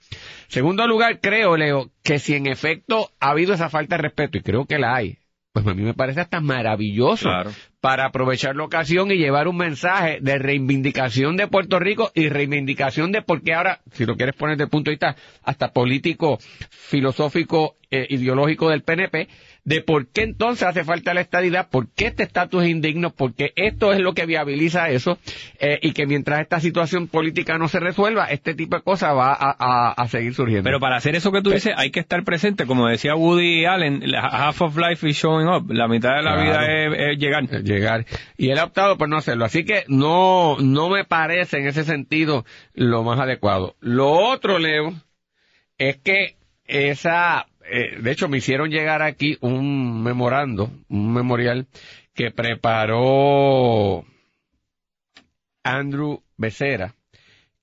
Segundo 0.46 0.86
lugar, 0.86 1.18
creo, 1.20 1.56
Leo, 1.56 1.90
que 2.04 2.20
si 2.20 2.34
en 2.34 2.46
efecto 2.46 3.10
ha 3.18 3.30
habido 3.30 3.52
esa 3.52 3.68
falta 3.68 3.96
de 3.96 4.02
respeto, 4.02 4.38
y 4.38 4.42
creo 4.42 4.64
que 4.64 4.78
la 4.78 4.94
hay, 4.94 5.18
pues 5.52 5.66
a 5.66 5.74
mí 5.74 5.82
me 5.82 5.94
parece 5.94 6.20
hasta 6.20 6.40
maravilloso 6.40 7.24
claro. 7.24 7.50
para 7.80 8.06
aprovechar 8.06 8.54
la 8.54 8.64
ocasión 8.64 9.10
y 9.10 9.16
llevar 9.16 9.48
un 9.48 9.56
mensaje 9.56 10.18
de 10.20 10.38
reivindicación 10.38 11.36
de 11.36 11.48
Puerto 11.48 11.80
Rico 11.80 12.12
y 12.14 12.28
reivindicación 12.28 13.10
de 13.10 13.22
por 13.22 13.42
qué 13.42 13.54
ahora, 13.54 13.80
si 13.92 14.06
lo 14.06 14.16
quieres 14.16 14.36
poner 14.36 14.56
de 14.56 14.68
punto 14.68 14.90
de 14.90 14.94
vista 14.94 15.16
hasta 15.42 15.72
político, 15.72 16.38
filosófico, 16.70 17.76
eh, 17.90 18.06
ideológico 18.10 18.68
del 18.68 18.82
PNP, 18.82 19.28
de 19.68 19.82
por 19.82 20.06
qué 20.08 20.22
entonces 20.22 20.66
hace 20.66 20.82
falta 20.82 21.12
la 21.12 21.20
estadidad, 21.20 21.68
por 21.68 21.88
qué 21.92 22.06
este 22.06 22.22
estatus 22.22 22.64
es 22.64 22.70
indigno, 22.70 23.10
porque 23.10 23.52
esto 23.54 23.92
es 23.92 24.00
lo 24.00 24.14
que 24.14 24.24
viabiliza 24.24 24.88
eso, 24.88 25.18
eh, 25.60 25.78
y 25.82 25.92
que 25.92 26.06
mientras 26.06 26.40
esta 26.40 26.58
situación 26.58 27.06
política 27.06 27.58
no 27.58 27.68
se 27.68 27.78
resuelva, 27.78 28.24
este 28.26 28.54
tipo 28.54 28.76
de 28.76 28.82
cosas 28.82 29.14
va 29.14 29.34
a, 29.34 29.92
a, 29.92 30.08
seguir 30.08 30.32
surgiendo. 30.32 30.64
Pero 30.64 30.80
para 30.80 30.96
hacer 30.96 31.16
eso 31.16 31.30
que 31.32 31.42
tú 31.42 31.50
dices, 31.50 31.74
hay 31.76 31.90
que 31.90 32.00
estar 32.00 32.24
presente, 32.24 32.64
como 32.64 32.88
decía 32.88 33.14
Woody 33.14 33.66
Allen, 33.66 34.02
half 34.14 34.62
of 34.62 34.78
life 34.78 35.06
is 35.06 35.18
showing 35.18 35.46
up, 35.46 35.70
la 35.70 35.86
mitad 35.86 36.16
de 36.16 36.22
la 36.22 36.40
vida 36.40 36.66
es, 36.66 37.18
llegar. 37.18 37.44
Llegar. 37.62 38.06
Y 38.38 38.48
él 38.48 38.58
ha 38.58 38.64
optado 38.64 38.96
por 38.96 39.10
no 39.10 39.18
hacerlo, 39.18 39.44
así 39.44 39.64
que 39.64 39.84
no, 39.88 40.56
no 40.60 40.88
me 40.88 41.04
parece 41.04 41.58
en 41.58 41.66
ese 41.66 41.84
sentido 41.84 42.46
lo 42.72 43.02
más 43.02 43.20
adecuado. 43.20 43.76
Lo 43.80 44.12
otro, 44.12 44.58
Leo, 44.58 44.94
es 45.76 45.98
que 45.98 46.38
esa, 46.64 47.48
eh, 47.70 47.98
de 48.00 48.10
hecho 48.10 48.28
me 48.28 48.38
hicieron 48.38 48.70
llegar 48.70 49.02
aquí 49.02 49.36
un 49.40 50.02
memorando, 50.02 50.70
un 50.88 51.12
memorial 51.12 51.66
que 52.14 52.30
preparó 52.30 54.04
Andrew 55.62 56.22
Becerra, 56.36 56.94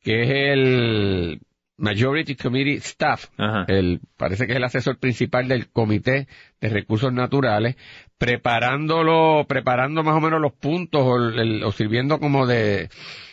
que 0.02 0.24
es 0.24 0.30
el 0.30 1.42
Majority 1.78 2.36
Committee 2.36 2.78
Staff, 2.78 3.26
el, 3.68 4.00
parece 4.16 4.46
que 4.46 4.54
es 4.54 4.58
el 4.58 4.64
asesor 4.64 4.98
principal 4.98 5.48
del 5.50 5.70
Comité 5.70 6.28
de 6.62 6.70
Recursos 6.70 7.12
Naturales, 7.12 7.76
preparándolo, 8.18 9.46
preparando 9.48 10.02
más 10.04 10.16
o 10.16 10.22
menos 10.22 10.40
los 10.40 10.54
puntos 10.54 11.02
o, 11.06 11.72
sirviendo 11.74 12.20
como 12.20 12.48
de, 12.48 12.90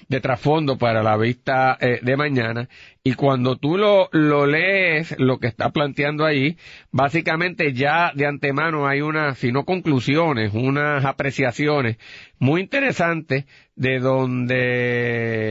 de 0.08 0.20
trasfondo 0.20 0.76
para 0.76 1.04
la 1.04 1.16
vista 1.16 1.78
eh, 1.80 2.00
de 2.02 2.16
mañana. 2.16 2.68
Y 3.04 3.14
cuando 3.14 3.56
tú 3.56 3.78
lo, 3.78 4.08
lo 4.10 4.46
lees, 4.46 5.14
lo 5.20 5.38
que 5.38 5.46
está 5.46 5.70
planteando 5.70 6.24
ahí, 6.24 6.56
básicamente 6.90 7.72
ya 7.72 8.10
de 8.12 8.26
antemano 8.26 8.88
hay 8.88 9.02
unas, 9.02 9.38
si 9.38 9.52
no 9.52 9.64
conclusiones, 9.64 10.52
unas 10.52 11.04
apreciaciones 11.04 11.96
muy 12.40 12.60
interesantes 12.60 13.44
de 13.76 14.00
donde 14.00 15.42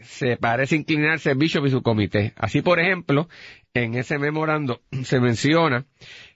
se 0.00 0.36
parece 0.36 0.76
inclinarse 0.76 1.34
Bishop 1.34 1.66
y 1.66 1.70
su 1.70 1.82
comité. 1.82 2.32
Así, 2.36 2.62
por 2.62 2.80
ejemplo, 2.80 3.28
en 3.74 3.94
ese 3.94 4.18
memorando 4.18 4.80
se 5.04 5.20
menciona 5.20 5.84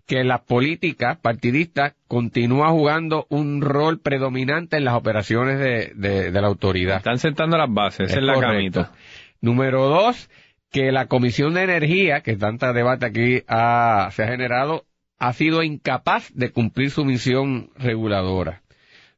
que 0.07 0.25
la 0.25 0.43
política 0.43 1.19
partidista 1.23 1.95
continúa 2.09 2.71
jugando 2.71 3.27
un 3.31 3.63
rol 3.63 4.01
predominante 4.01 4.77
en 4.77 4.85
las 4.85 4.95
operaciones 4.95 5.59
de, 5.59 6.31
la 6.33 6.47
autoridad. 6.47 6.97
Están 6.99 7.19
sentando 7.19 7.57
las 7.57 7.73
bases, 7.73 8.11
es, 8.11 8.23
la 8.23 8.39
camita. 8.39 8.93
Número 9.41 9.87
dos, 9.89 10.29
que 10.71 10.91
la 10.93 11.07
Comisión 11.07 11.55
de 11.55 11.63
Energía, 11.63 12.21
que 12.21 12.37
tanta 12.37 12.73
debate 12.73 13.07
aquí 13.07 13.39
se 13.39 13.45
ha 13.49 14.11
generado, 14.13 14.85
ha 15.19 15.33
sido 15.33 15.63
incapaz 15.63 16.33
de 16.35 16.51
cumplir 16.51 16.91
su 16.91 17.05
misión 17.05 17.71
reguladora. 17.77 18.63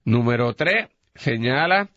Número 0.04 0.52
tres, 0.54 0.88
señala 1.14 1.88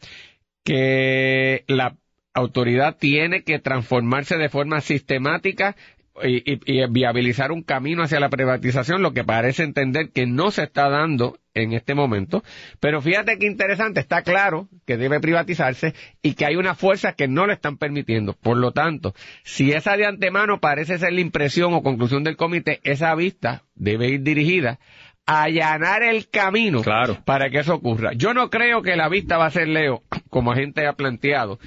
que 0.64 1.66
la 1.68 1.96
autoridad 2.38 2.98
tiene 2.98 3.44
que 3.44 3.60
transformarse 3.60 4.38
de 4.38 4.50
forma 4.50 4.82
sistemática 4.82 5.76
y, 6.24 6.88
viabilizar 6.90 7.52
un 7.52 7.62
camino 7.62 8.04
hacia 8.04 8.20
la 8.20 8.30
privatización, 8.30 9.02
lo 9.02 9.14
que 9.14 9.24
parece 9.24 9.64
entender 9.64 10.10
que 10.10 10.26
no 10.26 10.52
se 10.52 10.64
está 10.64 10.90
dando 10.90 11.38
en 11.54 11.74
este 11.74 11.96
momento. 11.96 12.44
Pero 12.80 13.02
fíjate 13.02 13.38
qué 13.38 13.46
interesante, 13.46 14.00
está 14.00 14.22
claro 14.22 14.68
que 14.86 14.98
debe 14.98 15.20
privatizarse 15.20 15.94
y 16.22 16.34
que 16.34 16.46
hay 16.46 16.56
unas 16.56 16.78
fuerzas 16.78 17.16
que 17.16 17.28
no 17.28 17.46
lo 17.46 17.54
están 17.54 17.78
permitiendo. 17.78 18.34
Por 18.34 18.58
lo 18.58 18.72
tanto, 18.72 19.14
si 19.44 19.72
esa 19.72 19.98
de 19.98 20.06
antemano 20.06 20.60
parece 20.60 20.98
ser 20.98 21.14
la 21.14 21.22
impresión 21.22 21.74
o 21.74 21.84
conclusión 21.84 22.24
del 22.24 22.38
comité, 22.38 22.80
esa 22.84 23.14
vista 23.16 23.64
debe 23.76 24.10
ir 24.10 24.22
dirigida 24.22 24.80
a 25.28 25.44
allanar 25.44 26.04
el 26.04 26.30
camino 26.30 26.82
para 27.26 27.50
que 27.50 27.60
eso 27.60 27.76
ocurra. 27.76 28.14
Yo 28.14 28.34
no 28.34 28.50
creo 28.50 28.82
que 28.82 28.96
la 28.96 29.10
vista 29.10 29.38
va 29.38 29.48
a 29.48 29.52
ser 29.52 29.68
Leo, 29.68 30.02
como 30.30 30.54
gente 30.54 30.88
ha 30.88 30.94
planteado, 30.94 31.60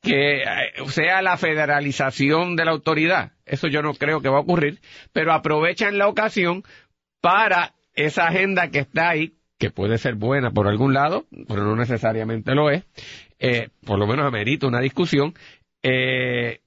que 0.00 0.42
eh, 0.42 0.44
sea 0.88 1.22
la 1.22 1.36
federalización 1.36 2.56
de 2.56 2.64
la 2.64 2.70
autoridad. 2.72 3.32
Eso 3.44 3.68
yo 3.68 3.82
no 3.82 3.94
creo 3.94 4.20
que 4.20 4.28
va 4.28 4.38
a 4.38 4.42
ocurrir, 4.42 4.80
pero 5.12 5.32
aprovechan 5.32 5.98
la 5.98 6.08
ocasión 6.08 6.62
para 7.20 7.74
esa 7.94 8.28
agenda 8.28 8.70
que 8.70 8.78
está 8.78 9.10
ahí, 9.10 9.34
que 9.58 9.70
puede 9.70 9.98
ser 9.98 10.14
buena 10.14 10.52
por 10.52 10.68
algún 10.68 10.94
lado, 10.94 11.26
pero 11.46 11.64
no 11.64 11.76
necesariamente 11.76 12.54
lo 12.54 12.70
es, 12.70 12.84
eh, 13.38 13.68
por 13.84 13.98
lo 13.98 14.06
menos 14.06 14.26
amerita 14.26 14.66
una 14.66 14.80
discusión, 14.80 15.34
eh, 15.82 16.60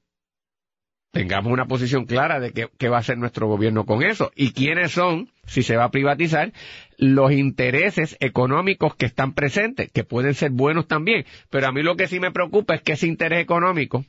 tengamos 1.14 1.54
una 1.54 1.68
posición 1.68 2.06
clara 2.06 2.40
de 2.40 2.52
qué, 2.52 2.90
va 2.90 2.98
a 2.98 3.02
hacer 3.02 3.20
nuestro 3.20 3.48
gobierno 3.48 3.86
con 3.86 4.02
eso 4.02 4.32
y 4.36 4.52
quiénes 4.52 4.94
son, 4.94 5.30
si 5.46 5.62
se 5.62 5.78
va 5.78 5.86
a 5.86 5.92
privatizar, 5.92 6.52
los 6.98 7.32
intereses 7.32 8.18
económicos 8.20 8.96
que 8.96 9.06
están 9.06 9.34
presentes, 9.34 9.92
que 9.92 10.04
pueden 10.04 10.34
ser 10.34 10.50
buenos 10.50 10.88
también. 10.88 11.26
Pero 11.52 11.68
a 11.68 11.72
mí 11.72 11.84
lo 11.84 11.96
que 11.96 12.08
sí 12.08 12.20
me 12.20 12.32
preocupa 12.32 12.74
es 12.74 12.82
que 12.82 12.94
ese 12.94 13.06
interés 13.06 13.44
económico, 13.44 14.04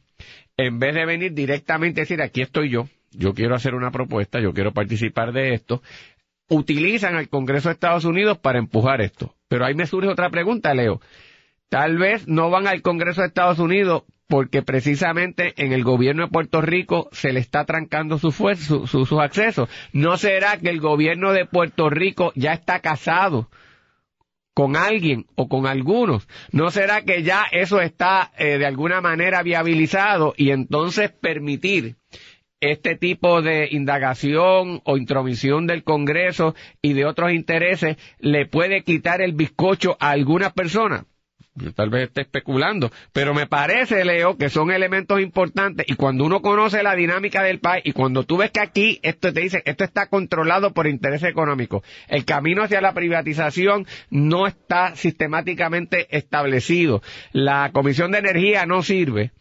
en 0.56 0.78
vez 0.78 0.94
de 0.94 1.04
venir 1.04 1.34
directamente 1.34 2.00
a 2.00 2.04
decir, 2.04 2.22
aquí 2.22 2.40
estoy 2.40 2.70
yo, 2.70 2.88
yo 3.12 3.34
quiero 3.34 3.54
hacer 3.54 3.74
una 3.74 3.90
propuesta, 3.90 4.40
yo 4.40 4.54
quiero 4.54 4.72
participar 4.72 5.32
de 5.32 5.52
esto, 5.52 5.82
utilizan 6.48 7.16
al 7.16 7.28
Congreso 7.28 7.68
de 7.68 7.74
Estados 7.74 8.06
Unidos 8.06 8.38
para 8.38 8.58
empujar 8.58 9.02
esto. 9.02 9.34
Pero 9.48 9.66
ahí 9.66 9.74
me 9.74 9.86
surge 9.86 10.08
otra 10.08 10.30
pregunta, 10.30 10.72
Leo. 10.72 11.02
Tal 11.74 11.98
vez 11.98 12.28
no 12.28 12.50
van 12.50 12.68
al 12.68 12.82
Congreso 12.82 13.20
de 13.20 13.26
Estados 13.26 13.58
Unidos 13.58 14.04
porque 14.28 14.62
precisamente 14.62 15.54
en 15.56 15.72
el 15.72 15.82
gobierno 15.82 16.22
de 16.22 16.30
Puerto 16.30 16.60
Rico 16.60 17.08
se 17.10 17.32
le 17.32 17.40
está 17.40 17.64
trancando 17.64 18.16
su 18.18 18.30
su, 18.30 18.86
sus 18.86 19.12
accesos. 19.14 19.68
¿No 19.92 20.16
será 20.16 20.56
que 20.56 20.68
el 20.68 20.78
gobierno 20.78 21.32
de 21.32 21.46
Puerto 21.46 21.90
Rico 21.90 22.30
ya 22.36 22.52
está 22.52 22.78
casado 22.78 23.50
con 24.54 24.76
alguien 24.76 25.26
o 25.34 25.48
con 25.48 25.66
algunos? 25.66 26.28
¿No 26.52 26.70
será 26.70 27.02
que 27.02 27.24
ya 27.24 27.42
eso 27.50 27.80
está 27.80 28.30
eh, 28.38 28.56
de 28.58 28.66
alguna 28.66 29.00
manera 29.00 29.42
viabilizado 29.42 30.32
y 30.36 30.50
entonces 30.50 31.10
permitir 31.10 31.96
este 32.60 32.94
tipo 32.94 33.42
de 33.42 33.66
indagación 33.72 34.80
o 34.84 34.96
intromisión 34.96 35.66
del 35.66 35.82
Congreso 35.82 36.54
y 36.80 36.92
de 36.92 37.04
otros 37.04 37.32
intereses 37.32 37.96
le 38.20 38.46
puede 38.46 38.84
quitar 38.84 39.20
el 39.20 39.32
bizcocho 39.32 39.96
a 39.98 40.10
algunas 40.10 40.52
personas? 40.52 41.06
Tal 41.74 41.90
vez 41.90 42.08
esté 42.08 42.22
especulando, 42.22 42.90
pero 43.12 43.32
me 43.32 43.46
parece, 43.46 44.04
Leo, 44.04 44.36
que 44.36 44.48
son 44.48 44.70
elementos 44.72 45.20
importantes 45.20 45.86
y 45.88 45.94
cuando 45.94 46.24
uno 46.24 46.42
conoce 46.42 46.82
la 46.82 46.96
dinámica 46.96 47.42
del 47.42 47.60
país 47.60 47.82
y 47.86 47.92
cuando 47.92 48.24
tú 48.24 48.38
ves 48.38 48.50
que 48.50 48.60
aquí 48.60 48.98
esto 49.02 49.32
te 49.32 49.40
dice, 49.40 49.62
esto 49.64 49.84
está 49.84 50.08
controlado 50.08 50.72
por 50.72 50.86
intereses 50.86 51.28
económicos, 51.28 51.82
el 52.08 52.24
camino 52.24 52.64
hacia 52.64 52.80
la 52.80 52.92
privatización 52.92 53.86
no 54.10 54.46
está 54.46 54.96
sistemáticamente 54.96 56.16
establecido, 56.16 57.02
la 57.32 57.70
Comisión 57.72 58.10
de 58.10 58.18
Energía 58.18 58.66
no 58.66 58.82
sirve. 58.82 59.32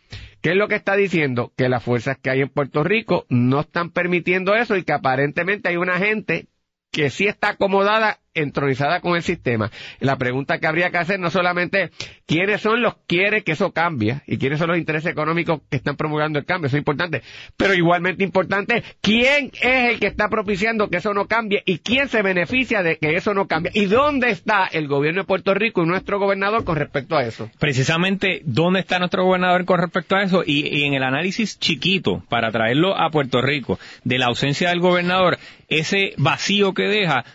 ¿Qué 0.42 0.52
es 0.52 0.58
lo 0.58 0.68
que 0.68 0.76
está 0.76 0.96
diciendo? 0.98 1.54
Que 1.56 1.70
las 1.70 1.82
fuerzas 1.82 2.18
que 2.18 2.30
hay 2.30 2.42
en 2.42 2.50
Puerto 2.50 2.84
Rico 2.84 3.26
no 3.30 3.62
están 3.62 3.92
permitiendo 3.92 4.56
eso 4.56 4.76
y 4.76 4.84
que 4.84 4.92
aparentemente 4.92 5.70
hay 5.70 5.78
una 5.78 5.98
gente 5.98 6.48
que 6.92 7.10
sí 7.10 7.28
está 7.28 7.50
acomodada, 7.52 8.20
entronizada 8.34 9.00
con 9.00 9.16
el 9.16 9.24
sistema. 9.24 9.72
La 10.00 10.18
pregunta 10.18 10.60
que 10.60 10.68
habría 10.68 10.90
que 10.90 10.98
hacer 10.98 11.20
no 11.20 11.30
solamente 11.30 11.92
quiénes 12.26 12.62
son 12.62 12.82
los 12.82 12.96
que 13.08 13.14
quieren 13.14 13.44
que 13.44 13.52
eso 13.52 13.72
cambie 13.72 14.22
y 14.26 14.40
quiénes 14.40 14.58
son 14.58 14.70
los 14.70 14.78
intereses 14.78 15.12
económicos 15.12 15.62
que 15.70 15.78
están 15.78 15.96
promulgando 15.96 16.40
el 16.40 16.46
cambio, 16.46 16.66
eso 16.66 16.78
es 16.78 16.82
importante, 16.82 17.22
pero 17.56 17.76
igualmente 17.76 18.24
importante, 18.24 18.84
quién 19.02 19.52
es 19.62 19.92
el 19.92 20.00
que 20.00 20.08
está 20.08 20.30
propiciando 20.30 20.90
que 20.90 20.98
eso 20.98 21.14
no 21.14 21.28
cambie 21.28 21.62
y 21.66 21.78
quién 21.78 22.10
se 22.10 22.24
beneficia 22.24 22.82
de 22.82 22.98
que 22.98 23.16
eso 23.16 23.36
no 23.36 23.48
cambie 23.48 23.72
y 23.76 23.86
dónde 23.86 24.32
está 24.32 24.66
el 24.66 24.88
gobierno 24.88 25.22
de 25.22 25.28
Puerto 25.28 25.54
Rico 25.54 25.84
y 25.84 25.86
nuestro 25.86 26.18
gobernador 26.18 26.64
con 26.64 26.76
respecto 26.76 27.16
a 27.16 27.24
eso. 27.24 27.52
Precisamente, 27.60 28.42
¿dónde 28.46 28.80
está 28.80 28.98
nuestro 28.98 29.26
gobernador 29.26 29.66
con 29.66 29.80
respecto 29.80 30.16
a 30.16 30.24
eso? 30.24 30.44
Y 30.44 30.86
en 30.86 30.96
el 30.96 31.04
análisis 31.04 31.60
chiquito, 31.60 32.24
para 32.30 32.52
traerlo 32.52 32.98
a 32.98 33.12
Puerto 33.12 33.44
Rico, 33.44 33.80
de 34.04 34.18
la 34.18 34.26
ausencia 34.26 34.70
del 34.70 34.80
gobernador, 34.80 35.38
ese 35.68 36.14
vacío 36.18 36.74
que 36.74 36.84
deja, 36.84 37.26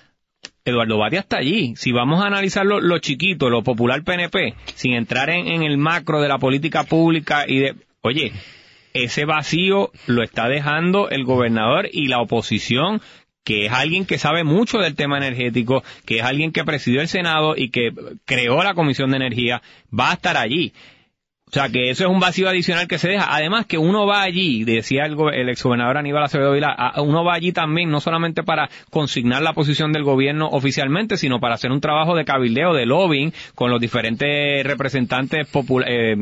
Eduardo 0.69 0.99
Batia 0.99 1.21
está 1.21 1.39
allí. 1.39 1.75
Si 1.77 1.93
vamos 1.93 2.23
a 2.23 2.27
analizar 2.27 2.65
lo, 2.65 2.99
chiquito, 2.99 3.51
lo 3.51 3.63
popular 3.63 4.03
PNP, 4.03 4.55
sin 4.75 4.95
entrar 4.95 5.31
en, 5.31 5.63
el 5.63 5.79
macro 5.79 6.21
de 6.21 6.29
la 6.29 6.39
política 6.39 6.85
pública 6.85 7.45
y 7.47 7.59
de, 7.59 7.75
oye, 8.03 8.33
ese 8.95 9.25
vacío 9.25 9.91
lo 10.07 10.23
está 10.23 10.49
dejando 10.49 11.11
el 11.11 11.25
gobernador 11.25 11.89
y 11.91 12.09
la 12.09 12.21
oposición 12.21 13.01
que 13.45 13.65
es 13.65 13.73
alguien 13.73 14.05
que 14.05 14.19
sabe 14.19 14.45
mucho 14.45 14.77
del 14.79 14.95
tema 14.95 15.17
energético, 15.17 15.83
que 16.05 16.19
es 16.19 16.23
alguien 16.23 16.53
que 16.53 16.65
presidió 16.65 17.01
el 17.01 17.09
Senado 17.09 17.55
y 17.57 17.71
que 17.71 17.93
creó 18.27 18.63
la 18.63 18.75
Comisión 18.75 19.11
de 19.11 19.17
Energía, 19.17 19.63
va 19.99 20.11
a 20.11 20.15
estar 20.15 20.37
allí. 20.37 20.75
O 21.49 21.51
sea, 21.51 21.71
que 21.71 21.89
eso 21.89 22.05
es 22.05 22.11
un 22.11 22.21
vacío 22.21 22.47
adicional 22.47 22.87
que 22.87 22.99
se 22.99 23.09
deja. 23.09 23.35
Además, 23.35 23.65
que 23.65 23.79
uno 23.79 24.07
va 24.07 24.23
allí, 24.23 24.65
decía 24.65 25.07
el, 25.07 25.17
el 25.33 25.49
exgobernador 25.49 25.97
Aníbal 25.97 26.25
Acevedo 26.25 26.53
Vila, 26.53 26.93
uno 26.99 27.25
va 27.25 27.35
allí 27.35 27.53
también 27.53 27.91
no 27.91 28.01
solamente 28.01 28.43
para 28.43 28.69
consignar 28.91 29.41
la 29.41 29.55
posición 29.55 29.93
del 29.93 30.05
gobierno 30.05 30.49
oficialmente, 30.49 31.17
sino 31.17 31.41
para 31.41 31.55
hacer 31.55 31.73
un 31.73 31.81
trabajo 31.81 32.15
de 32.15 32.27
cabildeo, 32.27 32.75
de 32.75 32.85
lobbying 32.85 33.33
con 33.55 33.71
los 33.71 33.81
diferentes 33.81 34.63
representantes 34.65 35.49
eh, 35.87 36.17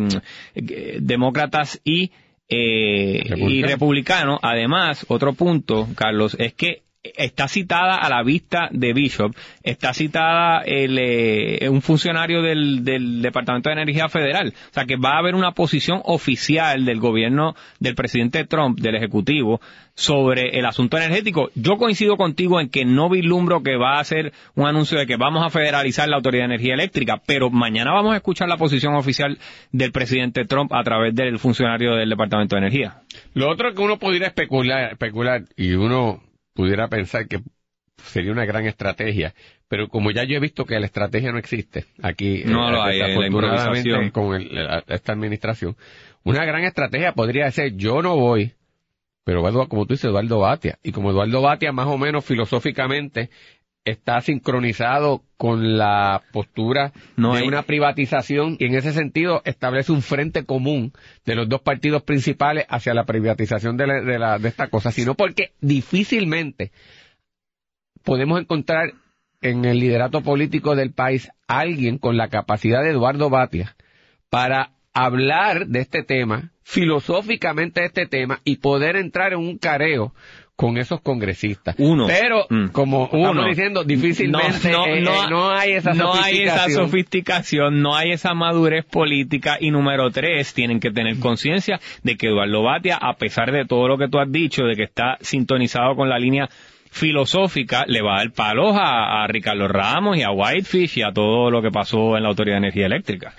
demócratas 1.01 1.81
y, 1.83 2.13
eh, 2.49 3.23
y 3.37 3.63
republicanos. 3.65 4.39
Además, 4.43 5.07
otro 5.09 5.33
punto, 5.33 5.89
Carlos, 5.97 6.37
es 6.39 6.55
que 6.55 6.86
está 7.17 7.49
citada 7.49 7.97
a 7.97 8.09
la 8.09 8.23
vista 8.23 8.69
de 8.71 8.93
Bishop, 8.93 9.35
está 9.63 9.93
citada 9.95 10.63
el, 10.65 10.99
eh, 10.99 11.69
un 11.69 11.83
funcionario 11.83 12.43
del, 12.43 12.85
Departamento 13.23 13.69
de 13.69 13.75
Energía 13.75 14.09
Federal. 14.09 14.55
O 14.71 14.75
sea 14.75 14.85
que 14.85 14.97
va 14.97 15.13
a 15.15 15.19
haber 15.19 15.35
una 15.35 15.53
posición 15.53 16.01
oficial 16.05 16.85
del 16.85 17.01
gobierno 17.01 17.55
del 17.81 17.95
presidente 17.95 18.45
Trump, 18.45 18.79
del 18.81 18.97
Ejecutivo, 18.97 19.61
sobre 19.95 20.59
el 20.59 20.67
asunto 20.67 20.99
energético. 20.99 21.51
Yo 21.55 21.77
coincido 21.77 22.17
contigo 22.17 22.61
en 22.61 22.69
que 22.69 22.85
no 22.85 23.09
vislumbro 23.09 23.63
que 23.63 23.77
va 23.77 23.99
a 23.99 24.05
ser 24.05 24.33
un 24.55 24.67
anuncio 24.67 24.99
de 24.99 25.07
que 25.07 25.17
vamos 25.17 25.45
a 25.45 25.51
federalizar 25.51 26.09
la 26.09 26.17
Autoridad 26.17 26.43
de 26.43 26.55
Energía 26.55 26.75
Eléctrica, 26.75 27.21
pero 27.25 27.51
mañana 27.51 27.93
vamos 27.93 28.13
a 28.13 28.17
escuchar 28.17 28.49
la 28.49 28.59
posición 28.59 28.95
oficial 28.95 29.39
del 29.73 29.93
presidente 29.93 30.45
Trump 30.45 30.73
a 30.73 30.83
través 30.83 31.15
del 31.15 31.39
funcionario 31.39 31.95
del 31.95 32.11
Departamento 32.11 32.57
de 32.57 32.61
Energía. 32.61 33.01
Lo 33.35 33.51
otro 33.51 33.75
que 33.75 33.83
uno 33.83 33.99
pudiera 33.99 34.27
especular, 34.27 34.93
especular 34.93 35.45
y 35.57 35.73
uno 35.73 36.21
pudiera 36.57 36.89
pensar 36.89 37.29
que 37.29 37.41
sería 37.99 38.33
una 38.33 38.45
gran 38.45 38.67
estrategia, 38.67 39.35
pero 39.69 39.89
como 39.89 40.11
ya 40.11 40.25
yo 40.25 40.37
he 40.37 40.41
visto 40.41 40.65
que 40.65 40.79
la 40.81 40.87
estrategia 40.87 41.31
no 41.31 41.39
existe 41.39 41.85
aquí, 42.03 42.43
no 42.45 42.69
eh, 42.69 42.73
lo 42.73 42.83
hay, 42.83 42.99
desafortunadamente 42.99 44.11
con 44.11 44.35
el, 44.35 44.83
esta 44.89 45.13
administración, 45.13 45.77
una 46.25 46.45
gran 46.45 46.65
estrategia 46.65 47.13
podría 47.13 47.51
ser 47.51 47.77
yo 47.77 48.03
no 48.03 48.17
voy, 48.17 48.53
pero 49.25 49.43
como 49.69 49.87
tú 49.87 49.95
dices, 49.95 50.07
Eduardo 50.07 50.39
Batia, 50.41 50.79
y 50.83 50.93
como 50.93 51.11
Eduardo 51.11 51.43
Batia 51.43 51.73
más 51.73 51.87
o 51.89 51.99
menos 51.99 52.25
filosóficamente 52.25 53.31
está 53.87 54.21
sincronizado 54.21 55.23
con 55.39 55.79
la 55.79 56.23
postura 56.33 56.93
no 57.17 57.33
de 57.35 57.41
hay- 57.41 57.49
una 57.49 57.63
privatización 57.63 58.57
y 58.59 58.67
en 58.67 58.75
ese 58.75 58.93
sentido 58.93 59.41
establece 59.47 59.93
un 59.93 60.03
frente 60.03 60.45
común 60.45 60.93
de 61.25 61.35
los 61.37 61.49
dos 61.49 61.63
partidos 61.63 62.03
principales 62.03 62.67
hacia 62.69 62.93
la 62.95 63.05
privatización 63.05 63.77
de, 63.79 63.87
la- 63.87 64.01
de, 64.03 64.19
la- 64.19 64.39
de 64.39 64.49
esta 64.49 64.69
cosa, 64.69 64.91
sino 64.93 65.15
porque 65.15 65.53
difícilmente 65.61 66.73
podemos 68.05 68.41
encontrar 68.41 68.93
en 69.41 69.65
el 69.65 69.79
liderato 69.79 70.23
político 70.23 70.75
del 70.77 70.93
país 70.93 71.31
alguien 71.47 71.99
con 71.99 72.17
la 72.17 72.29
capacidad 72.29 72.83
de 72.83 72.91
Eduardo 72.91 73.31
Batia 73.31 73.77
para 74.31 74.73
hablar 74.93 75.67
de 75.67 75.81
este 75.81 76.03
tema, 76.03 76.53
filosóficamente 76.63 77.81
de 77.81 77.87
este 77.87 78.07
tema, 78.07 78.41
y 78.45 78.57
poder 78.57 78.97
entrar 78.97 79.33
en 79.35 79.41
un 79.41 79.59
careo 79.59 80.15
con 80.57 80.79
esos 80.79 81.03
congresistas. 81.03 81.75
Uno. 81.79 82.07
Pero, 82.07 82.47
Mm. 82.49 82.69
como 82.69 83.09
Uno. 83.13 83.29
estamos 83.29 83.47
diciendo, 83.51 83.85
difícilmente 83.85 84.71
no, 84.71 84.87
no, 84.87 84.87
eh, 84.87 85.01
no, 85.03 85.13
eh, 85.25 85.27
no 85.31 85.51
hay 85.51 85.73
esa 85.73 85.93
no 85.93 86.15
hay 86.15 86.43
esa 86.45 86.53
sofisticación. 86.65 86.87
sofisticación, 86.87 87.83
no 87.83 87.95
hay 87.95 88.13
esa 88.13 88.33
madurez 88.35 88.85
política 88.87 89.59
y 89.61 89.71
número 89.71 90.11
tres, 90.11 90.55
tienen 90.55 90.81
que 90.81 90.91
tener 90.91 91.19
conciencia 91.19 91.79
de 92.03 92.17
que 92.17 92.29
Eduardo 92.29 92.63
Batia, 92.63 92.97
a 92.97 93.15
pesar 93.17 93.53
de 93.53 93.67
todo 93.67 93.87
lo 93.87 93.99
que 93.99 94.09
tú 94.09 94.19
has 94.19 94.33
dicho, 94.33 94.65
de 94.65 94.75
que 94.77 94.85
está 94.85 95.19
sintonizado 95.21 95.95
con 95.95 96.09
la 96.09 96.19
línea 96.19 96.49
filosófica, 96.91 97.85
le 97.87 98.01
va 98.03 98.15
a 98.15 98.19
dar 98.19 98.33
palos 98.33 98.75
a, 98.77 99.23
a 99.23 99.27
Ricardo 99.27 99.69
Ramos 99.69 100.17
y 100.17 100.23
a 100.23 100.31
Whitefish 100.31 100.99
y 100.99 101.03
a 101.03 101.13
todo 101.13 101.51
lo 101.51 101.61
que 101.63 101.71
pasó 101.71 102.17
en 102.17 102.23
la 102.23 102.31
Autoridad 102.31 102.55
de 102.55 102.59
Energía 102.69 102.87
Eléctrica. 102.87 103.35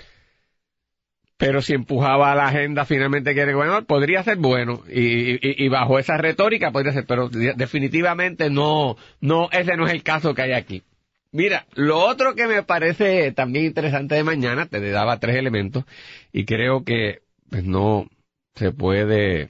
Pero 1.38 1.62
si 1.62 1.72
empujaba 1.72 2.34
la 2.34 2.48
agenda 2.48 2.84
finalmente 2.84 3.34
que 3.34 3.40
era 3.40 3.52
gobernador, 3.52 3.86
podría 3.86 4.22
ser 4.24 4.36
bueno 4.36 4.82
y, 4.92 5.68
bajo 5.68 5.98
esa 5.98 6.18
retórica 6.18 6.72
podría 6.72 6.92
ser, 6.92 7.06
pero 7.06 7.28
de- 7.30 7.54
definitivamente 7.54 8.50
no, 8.50 8.96
no, 9.20 9.48
ese 9.52 9.76
no 9.76 9.86
es 9.86 9.92
el 9.94 10.02
caso 10.02 10.34
que 10.34 10.42
hay 10.42 10.52
aquí. 10.52 10.82
Mira, 11.30 11.66
lo 11.74 11.98
otro 12.00 12.34
que 12.34 12.46
me 12.48 12.62
parece 12.64 13.32
también 13.32 13.66
interesante 13.66 14.14
de 14.16 14.24
mañana, 14.24 14.66
te 14.66 14.80
daba 14.90 15.18
tres 15.20 15.36
elementos 15.36 15.84
y 16.32 16.44
creo 16.44 16.84
que 16.84 17.20
pues, 17.50 17.64
no 17.64 18.08
se 18.54 18.72
puede 18.72 19.48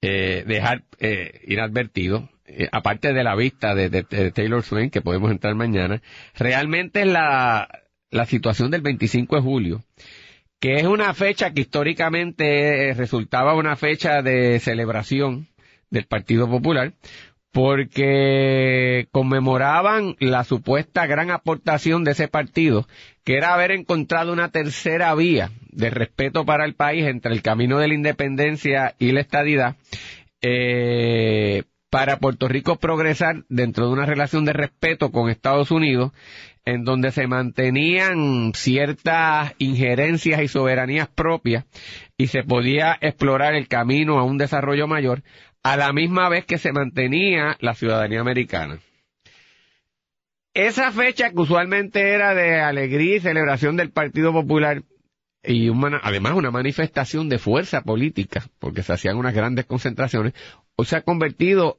eh, 0.00 0.44
dejar 0.46 0.84
eh, 0.98 1.42
inadvertido, 1.46 2.28
eh, 2.46 2.68
aparte 2.72 3.12
de 3.12 3.22
la 3.24 3.34
vista 3.34 3.74
de, 3.74 3.90
de- 3.90 4.06
de 4.08 4.30
Taylor 4.32 4.62
Swain, 4.62 4.90
que 4.90 5.02
podemos 5.02 5.30
entrar 5.30 5.54
mañana, 5.54 6.00
realmente 6.34 7.04
la, 7.04 7.68
la 8.10 8.26
situación 8.26 8.70
del 8.70 8.80
25 8.80 9.36
de 9.36 9.42
julio, 9.42 9.82
que 10.60 10.74
es 10.74 10.84
una 10.84 11.14
fecha 11.14 11.52
que 11.52 11.62
históricamente 11.62 12.90
eh, 12.90 12.94
resultaba 12.94 13.54
una 13.54 13.76
fecha 13.76 14.22
de 14.22 14.60
celebración 14.60 15.48
del 15.88 16.04
Partido 16.04 16.48
Popular, 16.48 16.92
porque 17.50 19.08
conmemoraban 19.10 20.14
la 20.20 20.44
supuesta 20.44 21.06
gran 21.06 21.30
aportación 21.30 22.04
de 22.04 22.12
ese 22.12 22.28
partido, 22.28 22.86
que 23.24 23.36
era 23.36 23.54
haber 23.54 23.72
encontrado 23.72 24.32
una 24.32 24.50
tercera 24.50 25.12
vía 25.14 25.50
de 25.72 25.90
respeto 25.90 26.44
para 26.44 26.64
el 26.64 26.74
país 26.74 27.06
entre 27.06 27.32
el 27.32 27.42
camino 27.42 27.78
de 27.78 27.88
la 27.88 27.94
independencia 27.94 28.94
y 28.98 29.12
la 29.12 29.20
estadidad, 29.20 29.76
eh, 30.42 31.64
para 31.90 32.18
Puerto 32.18 32.46
Rico 32.46 32.76
progresar 32.76 33.44
dentro 33.48 33.86
de 33.86 33.92
una 33.92 34.06
relación 34.06 34.44
de 34.44 34.52
respeto 34.52 35.10
con 35.10 35.28
Estados 35.28 35.72
Unidos, 35.72 36.12
en 36.64 36.84
donde 36.84 37.10
se 37.10 37.26
mantenían 37.26 38.52
ciertas 38.54 39.54
injerencias 39.58 40.42
y 40.42 40.48
soberanías 40.48 41.08
propias 41.08 41.64
y 42.16 42.26
se 42.26 42.42
podía 42.42 42.96
explorar 43.00 43.54
el 43.54 43.68
camino 43.68 44.18
a 44.18 44.24
un 44.24 44.38
desarrollo 44.38 44.86
mayor, 44.86 45.22
a 45.62 45.76
la 45.76 45.92
misma 45.92 46.28
vez 46.28 46.44
que 46.44 46.58
se 46.58 46.72
mantenía 46.72 47.56
la 47.60 47.74
ciudadanía 47.74 48.20
americana. 48.20 48.78
Esa 50.52 50.90
fecha 50.90 51.30
que 51.30 51.40
usualmente 51.40 52.10
era 52.12 52.34
de 52.34 52.60
alegría 52.60 53.16
y 53.16 53.20
celebración 53.20 53.76
del 53.76 53.90
Partido 53.90 54.32
Popular 54.32 54.82
y 55.42 55.70
además 56.02 56.32
una 56.34 56.50
manifestación 56.50 57.28
de 57.28 57.38
fuerza 57.38 57.82
política, 57.82 58.44
porque 58.58 58.82
se 58.82 58.92
hacían 58.92 59.16
unas 59.16 59.34
grandes 59.34 59.64
concentraciones, 59.64 60.34
o 60.76 60.84
se 60.84 60.96
ha 60.96 61.02
convertido 61.02 61.78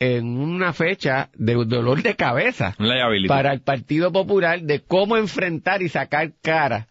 en 0.00 0.38
una 0.38 0.72
fecha 0.72 1.28
de 1.34 1.54
dolor 1.54 2.02
de 2.02 2.16
cabeza 2.16 2.74
para 3.28 3.52
el 3.52 3.60
Partido 3.60 4.10
Popular 4.10 4.62
de 4.62 4.80
cómo 4.80 5.18
enfrentar 5.18 5.82
y 5.82 5.90
sacar 5.90 6.32
cara 6.40 6.88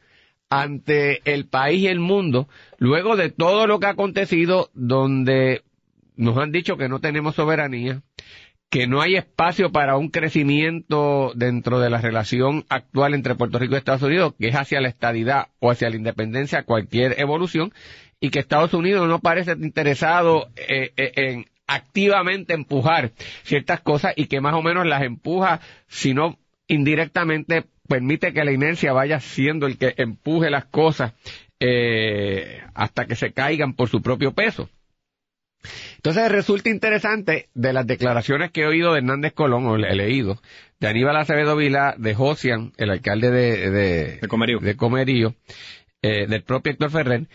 ante 0.50 1.22
el 1.32 1.48
país 1.48 1.82
y 1.82 1.88
el 1.88 2.00
mundo, 2.00 2.48
luego 2.78 3.16
de 3.16 3.30
todo 3.30 3.68
lo 3.68 3.80
que 3.80 3.88
ha 3.88 3.92
acontecido, 3.92 4.70
donde 4.74 5.64
nos 6.16 6.38
han 6.38 6.52
dicho 6.52 6.78
que 6.78 6.90
no 6.90 7.00
tenemos 7.00 7.36
soberanía, 7.36 8.02
que 8.70 8.86
no 8.86 9.02
hay 9.02 9.16
espacio 9.16 9.72
para 9.72 9.98
un 9.98 10.10
crecimiento 10.10 11.32
dentro 11.36 11.80
de 11.80 11.90
la 11.90 12.02
relación 12.02 12.66
actual 12.70 13.16
entre 13.16 13.36
Puerto 13.36 13.58
Rico 13.58 13.74
y 13.74 13.78
Estados 13.78 14.04
Unidos, 14.04 14.34
que 14.40 14.50
es 14.50 14.56
hacia 14.56 14.82
la 14.82 14.90
estadidad 14.90 15.48
o 15.60 15.72
hacia 15.72 15.90
la 15.90 15.96
independencia, 15.96 16.64
cualquier 16.64 17.20
evolución, 17.20 17.74
y 18.20 18.30
que 18.30 18.40
Estados 18.40 18.74
Unidos 18.74 19.08
no 19.08 19.20
parece 19.20 19.54
interesado 19.54 20.50
eh, 20.56 20.92
eh, 20.98 21.12
en 21.16 21.46
activamente 21.70 22.54
empujar 22.54 23.12
ciertas 23.44 23.80
cosas 23.82 24.14
y 24.16 24.26
que 24.26 24.42
más 24.42 24.56
o 24.56 24.62
menos 24.62 24.86
las 24.86 25.04
empuja, 25.04 25.62
sino 25.88 26.38
indirectamente 26.68 27.66
permite 27.88 28.34
que 28.34 28.44
la 28.44 28.52
inercia 28.52 28.92
vaya 28.92 29.20
siendo 29.20 29.68
el 29.68 29.78
que 29.78 29.94
empuje 29.98 30.50
las 30.50 30.66
cosas 30.66 31.14
eh, 31.60 32.62
hasta 32.74 33.06
que 33.06 33.16
se 33.16 33.32
caigan 33.32 33.74
por 33.74 33.90
su 33.90 34.02
propio 34.02 34.34
peso. 34.34 34.70
Entonces 35.98 36.32
resulta 36.32 36.70
interesante 36.70 37.50
de 37.54 37.74
las 37.74 37.86
declaraciones 37.86 38.52
que 38.52 38.62
he 38.62 38.66
oído 38.66 38.94
de 38.94 39.00
Hernández 39.00 39.34
Colón, 39.34 39.66
o 39.66 39.76
he 39.76 39.96
leído, 39.96 40.42
de 40.80 40.88
Aníbal 40.88 41.18
Acevedo 41.18 41.56
Vila, 41.56 41.96
de 41.98 42.16
Josian, 42.16 42.72
el 42.78 42.92
alcalde 42.92 43.30
de, 43.30 43.70
de, 43.70 44.18
De 44.22 44.28
Comerío. 44.28 44.60
de 44.60 44.76
Comerío, 44.76 45.36
eh, 46.02 46.28
del 46.28 46.44
propio 46.44 46.72
Héctor 46.72 46.92
Ferrer, 46.92 47.28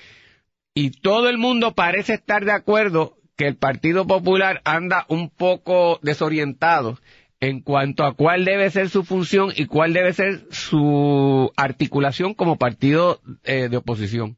y 0.72 0.90
todo 0.90 1.28
el 1.28 1.36
mundo 1.38 1.74
parece 1.74 2.14
estar 2.14 2.44
de 2.44 2.52
acuerdo 2.52 3.18
que 3.36 3.46
el 3.46 3.56
Partido 3.56 4.06
Popular 4.06 4.60
anda 4.64 5.06
un 5.08 5.30
poco 5.30 5.98
desorientado 6.02 6.98
en 7.40 7.60
cuanto 7.60 8.04
a 8.04 8.14
cuál 8.14 8.44
debe 8.44 8.70
ser 8.70 8.88
su 8.88 9.04
función 9.04 9.52
y 9.54 9.66
cuál 9.66 9.92
debe 9.92 10.12
ser 10.12 10.46
su 10.50 11.52
articulación 11.56 12.34
como 12.34 12.56
partido 12.56 13.20
eh, 13.44 13.68
de 13.68 13.76
oposición. 13.76 14.36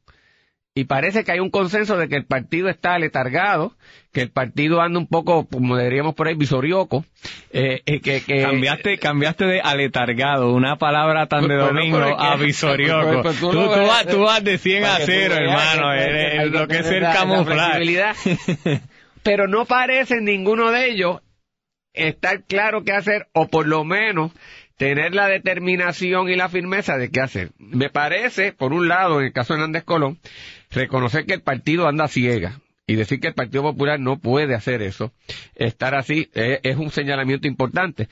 Y 0.77 0.83
parece 0.83 1.23
que 1.23 1.31
hay 1.31 1.39
un 1.39 1.49
consenso 1.49 1.97
de 1.97 2.07
que 2.07 2.15
el 2.17 2.25
partido 2.25 2.69
está 2.69 2.99
letargado, 2.99 3.73
que 4.13 4.21
el 4.21 4.29
partido 4.29 4.79
anda 4.79 4.99
un 4.99 5.07
poco, 5.07 5.47
como 5.47 5.75
diríamos 5.75 6.13
por 6.13 6.27
ahí, 6.27 6.35
visorioco, 6.35 7.03
eh, 7.49 7.81
eh, 7.87 7.99
que, 7.99 8.21
que 8.21 8.43
Cambiaste, 8.43 8.99
cambiaste 8.99 9.45
de 9.45 9.59
aletargado, 9.59 10.53
una 10.53 10.75
palabra 10.75 11.25
tan 11.25 11.47
de 11.47 11.55
domingo 11.55 11.97
a 11.97 12.35
visorioco. 12.35 13.23
pues, 13.23 13.39
pues, 13.39 13.51
tú, 13.53 13.69
vas, 13.87 14.05
tú 14.05 14.19
vas 14.19 14.43
de 14.43 14.59
100 14.59 14.83
a 14.83 14.87
para 14.87 14.97
que 14.99 15.05
tú 15.05 15.11
0, 15.11 15.35
veas 15.35 15.73
hermano. 15.73 15.91
que 15.95 16.59
lo 16.59 16.67
que 16.67 16.77
es 16.77 16.91
el 16.91 17.01
camuflaje. 17.01 18.13
Pero 19.23 19.47
no 19.47 19.65
parece 19.65 20.21
ninguno 20.21 20.69
de 20.69 20.91
ellos 20.91 21.21
estar 21.93 22.43
claro 22.43 22.83
qué 22.83 22.91
hacer, 22.91 23.29
o 23.33 23.47
por 23.47 23.65
lo 23.65 23.83
menos 23.83 24.31
tener 24.77 25.15
la 25.15 25.27
determinación 25.27 26.29
y 26.29 26.35
la 26.35 26.49
firmeza 26.49 26.97
de 26.97 27.09
qué 27.09 27.19
hacer. 27.19 27.49
Me 27.57 27.89
parece, 27.89 28.53
por 28.53 28.73
un 28.73 28.87
lado, 28.87 29.19
en 29.19 29.25
el 29.25 29.33
caso 29.33 29.53
de 29.53 29.59
Hernández 29.59 29.83
Colón, 29.83 30.19
reconocer 30.69 31.25
que 31.25 31.33
el 31.33 31.41
partido 31.41 31.87
anda 31.87 32.07
ciega 32.07 32.59
y 32.87 32.95
decir 32.95 33.19
que 33.19 33.27
el 33.27 33.33
Partido 33.33 33.63
Popular 33.63 33.99
no 33.99 34.17
puede 34.17 34.55
hacer 34.55 34.81
eso, 34.81 35.11
estar 35.55 35.93
así, 35.93 36.29
eh, 36.33 36.61
es 36.63 36.77
un 36.77 36.89
señalamiento 36.89 37.47
importante. 37.47 38.07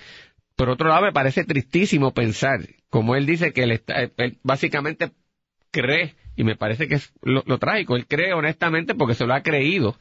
Por 0.57 0.69
otro 0.69 0.89
lado, 0.89 1.03
me 1.03 1.13
parece 1.13 1.45
tristísimo 1.45 2.13
pensar, 2.13 2.59
como 2.89 3.15
él 3.15 3.25
dice 3.25 3.53
que 3.53 3.63
él, 3.63 3.71
está, 3.71 4.03
él 4.17 4.37
básicamente 4.43 5.11
cree, 5.71 6.15
y 6.35 6.43
me 6.43 6.57
parece 6.57 6.89
que 6.89 6.95
es 6.95 7.13
lo, 7.21 7.41
lo 7.45 7.57
trágico, 7.57 7.95
él 7.95 8.05
cree 8.05 8.33
honestamente 8.33 8.95
porque 8.95 9.15
se 9.15 9.25
lo 9.25 9.33
ha 9.33 9.43
creído, 9.43 9.97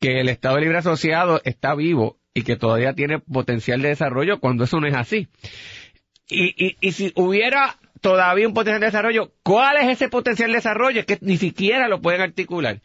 que 0.00 0.20
el 0.20 0.28
Estado 0.28 0.58
Libre 0.58 0.78
Asociado 0.78 1.40
está 1.44 1.74
vivo 1.76 2.18
y 2.34 2.42
que 2.42 2.56
todavía 2.56 2.94
tiene 2.94 3.20
potencial 3.20 3.80
de 3.80 3.88
desarrollo 3.88 4.40
cuando 4.40 4.64
eso 4.64 4.80
no 4.80 4.88
es 4.88 4.94
así. 4.94 5.28
Y, 6.28 6.54
y, 6.64 6.76
y 6.80 6.92
si 6.92 7.12
hubiera 7.16 7.76
todavía 8.00 8.46
un 8.46 8.54
potencial 8.54 8.80
de 8.80 8.86
desarrollo, 8.86 9.32
¿cuál 9.42 9.76
es 9.78 9.88
ese 9.88 10.08
potencial 10.08 10.50
de 10.50 10.56
desarrollo? 10.56 11.00
Es 11.00 11.06
que 11.06 11.18
ni 11.20 11.36
siquiera 11.36 11.88
lo 11.88 12.00
pueden 12.00 12.20
articular. 12.20 12.80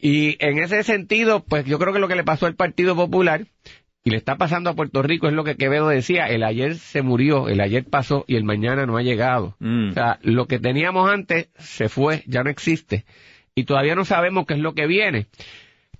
Y 0.00 0.36
en 0.44 0.58
ese 0.58 0.82
sentido, 0.82 1.44
pues 1.44 1.64
yo 1.64 1.78
creo 1.78 1.92
que 1.92 1.98
lo 1.98 2.08
que 2.08 2.16
le 2.16 2.24
pasó 2.24 2.46
al 2.46 2.54
Partido 2.54 2.94
Popular 2.94 3.46
y 4.04 4.10
le 4.10 4.18
está 4.18 4.36
pasando 4.36 4.70
a 4.70 4.74
Puerto 4.74 5.02
Rico 5.02 5.26
es 5.26 5.32
lo 5.32 5.42
que 5.42 5.56
Quevedo 5.56 5.88
decía, 5.88 6.26
el 6.26 6.44
ayer 6.44 6.76
se 6.76 7.02
murió, 7.02 7.48
el 7.48 7.60
ayer 7.60 7.84
pasó 7.84 8.24
y 8.28 8.36
el 8.36 8.44
mañana 8.44 8.86
no 8.86 8.96
ha 8.96 9.02
llegado. 9.02 9.56
Mm. 9.58 9.90
O 9.90 9.92
sea, 9.94 10.18
lo 10.22 10.46
que 10.46 10.60
teníamos 10.60 11.10
antes 11.10 11.48
se 11.58 11.88
fue, 11.88 12.22
ya 12.26 12.44
no 12.44 12.50
existe. 12.50 13.04
Y 13.54 13.64
todavía 13.64 13.94
no 13.94 14.04
sabemos 14.04 14.46
qué 14.46 14.54
es 14.54 14.60
lo 14.60 14.74
que 14.74 14.86
viene. 14.86 15.26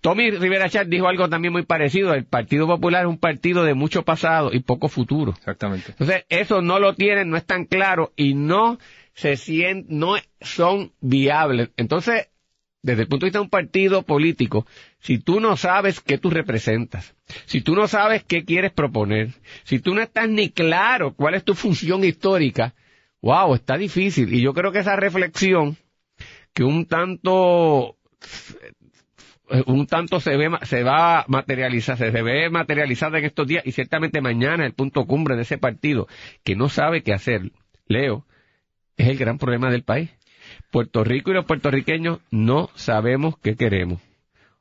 Tommy 0.06 0.30
Rivera 0.30 0.68
Chat 0.68 0.86
dijo 0.86 1.08
algo 1.08 1.28
también 1.28 1.50
muy 1.50 1.64
parecido, 1.64 2.14
el 2.14 2.24
Partido 2.24 2.68
Popular 2.68 3.02
es 3.02 3.08
un 3.08 3.18
partido 3.18 3.64
de 3.64 3.74
mucho 3.74 4.04
pasado 4.04 4.50
y 4.52 4.60
poco 4.60 4.86
futuro. 4.88 5.32
Exactamente. 5.36 5.90
Entonces, 5.90 6.24
eso 6.28 6.62
no 6.62 6.78
lo 6.78 6.94
tienen, 6.94 7.28
no 7.28 7.36
es 7.36 7.44
tan 7.44 7.64
claro 7.64 8.12
y 8.14 8.34
no 8.34 8.78
se 9.14 9.36
sienten, 9.36 9.98
no 9.98 10.14
son 10.40 10.92
viables. 11.00 11.70
Entonces, 11.76 12.28
desde 12.82 13.02
el 13.02 13.08
punto 13.08 13.26
de 13.26 13.30
vista 13.30 13.40
de 13.40 13.46
un 13.46 13.50
partido 13.50 14.02
político, 14.02 14.64
si 15.00 15.18
tú 15.18 15.40
no 15.40 15.56
sabes 15.56 15.98
qué 15.98 16.18
tú 16.18 16.30
representas, 16.30 17.16
si 17.46 17.60
tú 17.60 17.74
no 17.74 17.88
sabes 17.88 18.22
qué 18.22 18.44
quieres 18.44 18.70
proponer, 18.70 19.32
si 19.64 19.80
tú 19.80 19.92
no 19.92 20.02
estás 20.02 20.28
ni 20.28 20.50
claro 20.50 21.14
cuál 21.14 21.34
es 21.34 21.42
tu 21.42 21.54
función 21.56 22.04
histórica, 22.04 22.76
wow, 23.22 23.56
está 23.56 23.76
difícil. 23.76 24.32
Y 24.32 24.40
yo 24.40 24.54
creo 24.54 24.70
que 24.70 24.78
esa 24.78 24.94
reflexión, 24.94 25.76
que 26.54 26.62
un 26.62 26.86
tanto 26.86 27.96
un 29.66 29.86
tanto 29.86 30.20
se 30.20 30.36
ve 30.36 30.50
se 30.62 30.82
va 30.82 31.20
a 31.20 31.24
materializar, 31.28 31.96
se 31.96 32.10
ve 32.10 32.50
materializada 32.50 33.18
en 33.18 33.24
estos 33.24 33.46
días 33.46 33.66
y 33.66 33.72
ciertamente 33.72 34.20
mañana 34.20 34.66
el 34.66 34.72
punto 34.72 35.04
cumbre 35.06 35.36
de 35.36 35.42
ese 35.42 35.58
partido 35.58 36.08
que 36.44 36.56
no 36.56 36.68
sabe 36.68 37.02
qué 37.02 37.12
hacer, 37.12 37.52
Leo, 37.86 38.26
es 38.96 39.08
el 39.08 39.18
gran 39.18 39.38
problema 39.38 39.70
del 39.70 39.84
país. 39.84 40.10
Puerto 40.70 41.04
Rico 41.04 41.30
y 41.30 41.34
los 41.34 41.44
puertorriqueños 41.44 42.20
no 42.30 42.70
sabemos 42.74 43.38
qué 43.38 43.56
queremos. 43.56 44.00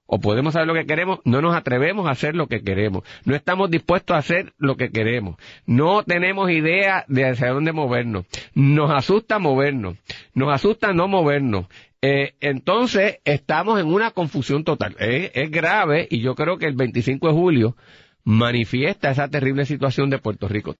O 0.07 0.19
podemos 0.19 0.53
saber 0.53 0.67
lo 0.67 0.75
que 0.75 0.85
queremos, 0.85 1.19
no 1.25 1.41
nos 1.41 1.55
atrevemos 1.55 2.07
a 2.07 2.11
hacer 2.11 2.35
lo 2.35 2.45
que 2.47 2.61
queremos. 2.61 3.03
No 3.25 3.35
estamos 3.35 3.71
dispuestos 3.71 4.15
a 4.15 4.19
hacer 4.19 4.53
lo 4.59 4.77
que 4.77 4.91
queremos. 4.91 5.35
No 5.65 6.03
tenemos 6.03 6.51
idea 6.51 7.05
de 7.07 7.27
hacia 7.27 7.49
dónde 7.49 7.71
movernos. 7.71 8.25
Nos 8.53 8.91
asusta 8.91 9.39
movernos. 9.39 9.97
Nos 10.35 10.53
asusta 10.53 10.93
no 10.93 11.07
movernos. 11.07 11.65
Eh, 12.07 12.35
entonces, 12.39 13.17
estamos 13.25 13.79
en 13.79 13.87
una 13.87 14.11
confusión 14.11 14.63
total. 14.63 14.95
Es, 14.99 15.31
es 15.33 15.49
grave 15.49 16.07
y 16.07 16.21
yo 16.21 16.35
creo 16.35 16.59
que 16.59 16.67
el 16.67 16.75
25 16.75 17.27
de 17.27 17.33
julio 17.33 17.75
manifiesta 18.23 19.09
esa 19.09 19.27
terrible 19.27 19.65
situación 19.65 20.11
de 20.11 20.19
Puerto 20.19 20.47
Rico. 20.47 20.75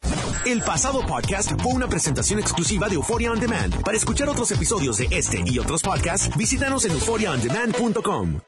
El 0.46 0.62
pasado 0.62 1.02
podcast 1.02 1.60
fue 1.60 1.74
una 1.74 1.88
presentación 1.88 2.40
exclusiva 2.40 2.88
de 2.90 2.96
Euphoria 2.96 3.32
On 3.32 3.40
Demand. 3.40 3.82
Para 3.84 3.98
escuchar 3.98 4.30
otros 4.30 4.52
episodios 4.52 4.98
de 4.98 5.08
este 5.10 5.44
y 5.44 5.58
otros 5.58 5.82
podcasts, 5.82 6.30
visítanos 6.38 6.86
en 6.86 6.92
euphoriaondemand.com. 6.92 8.42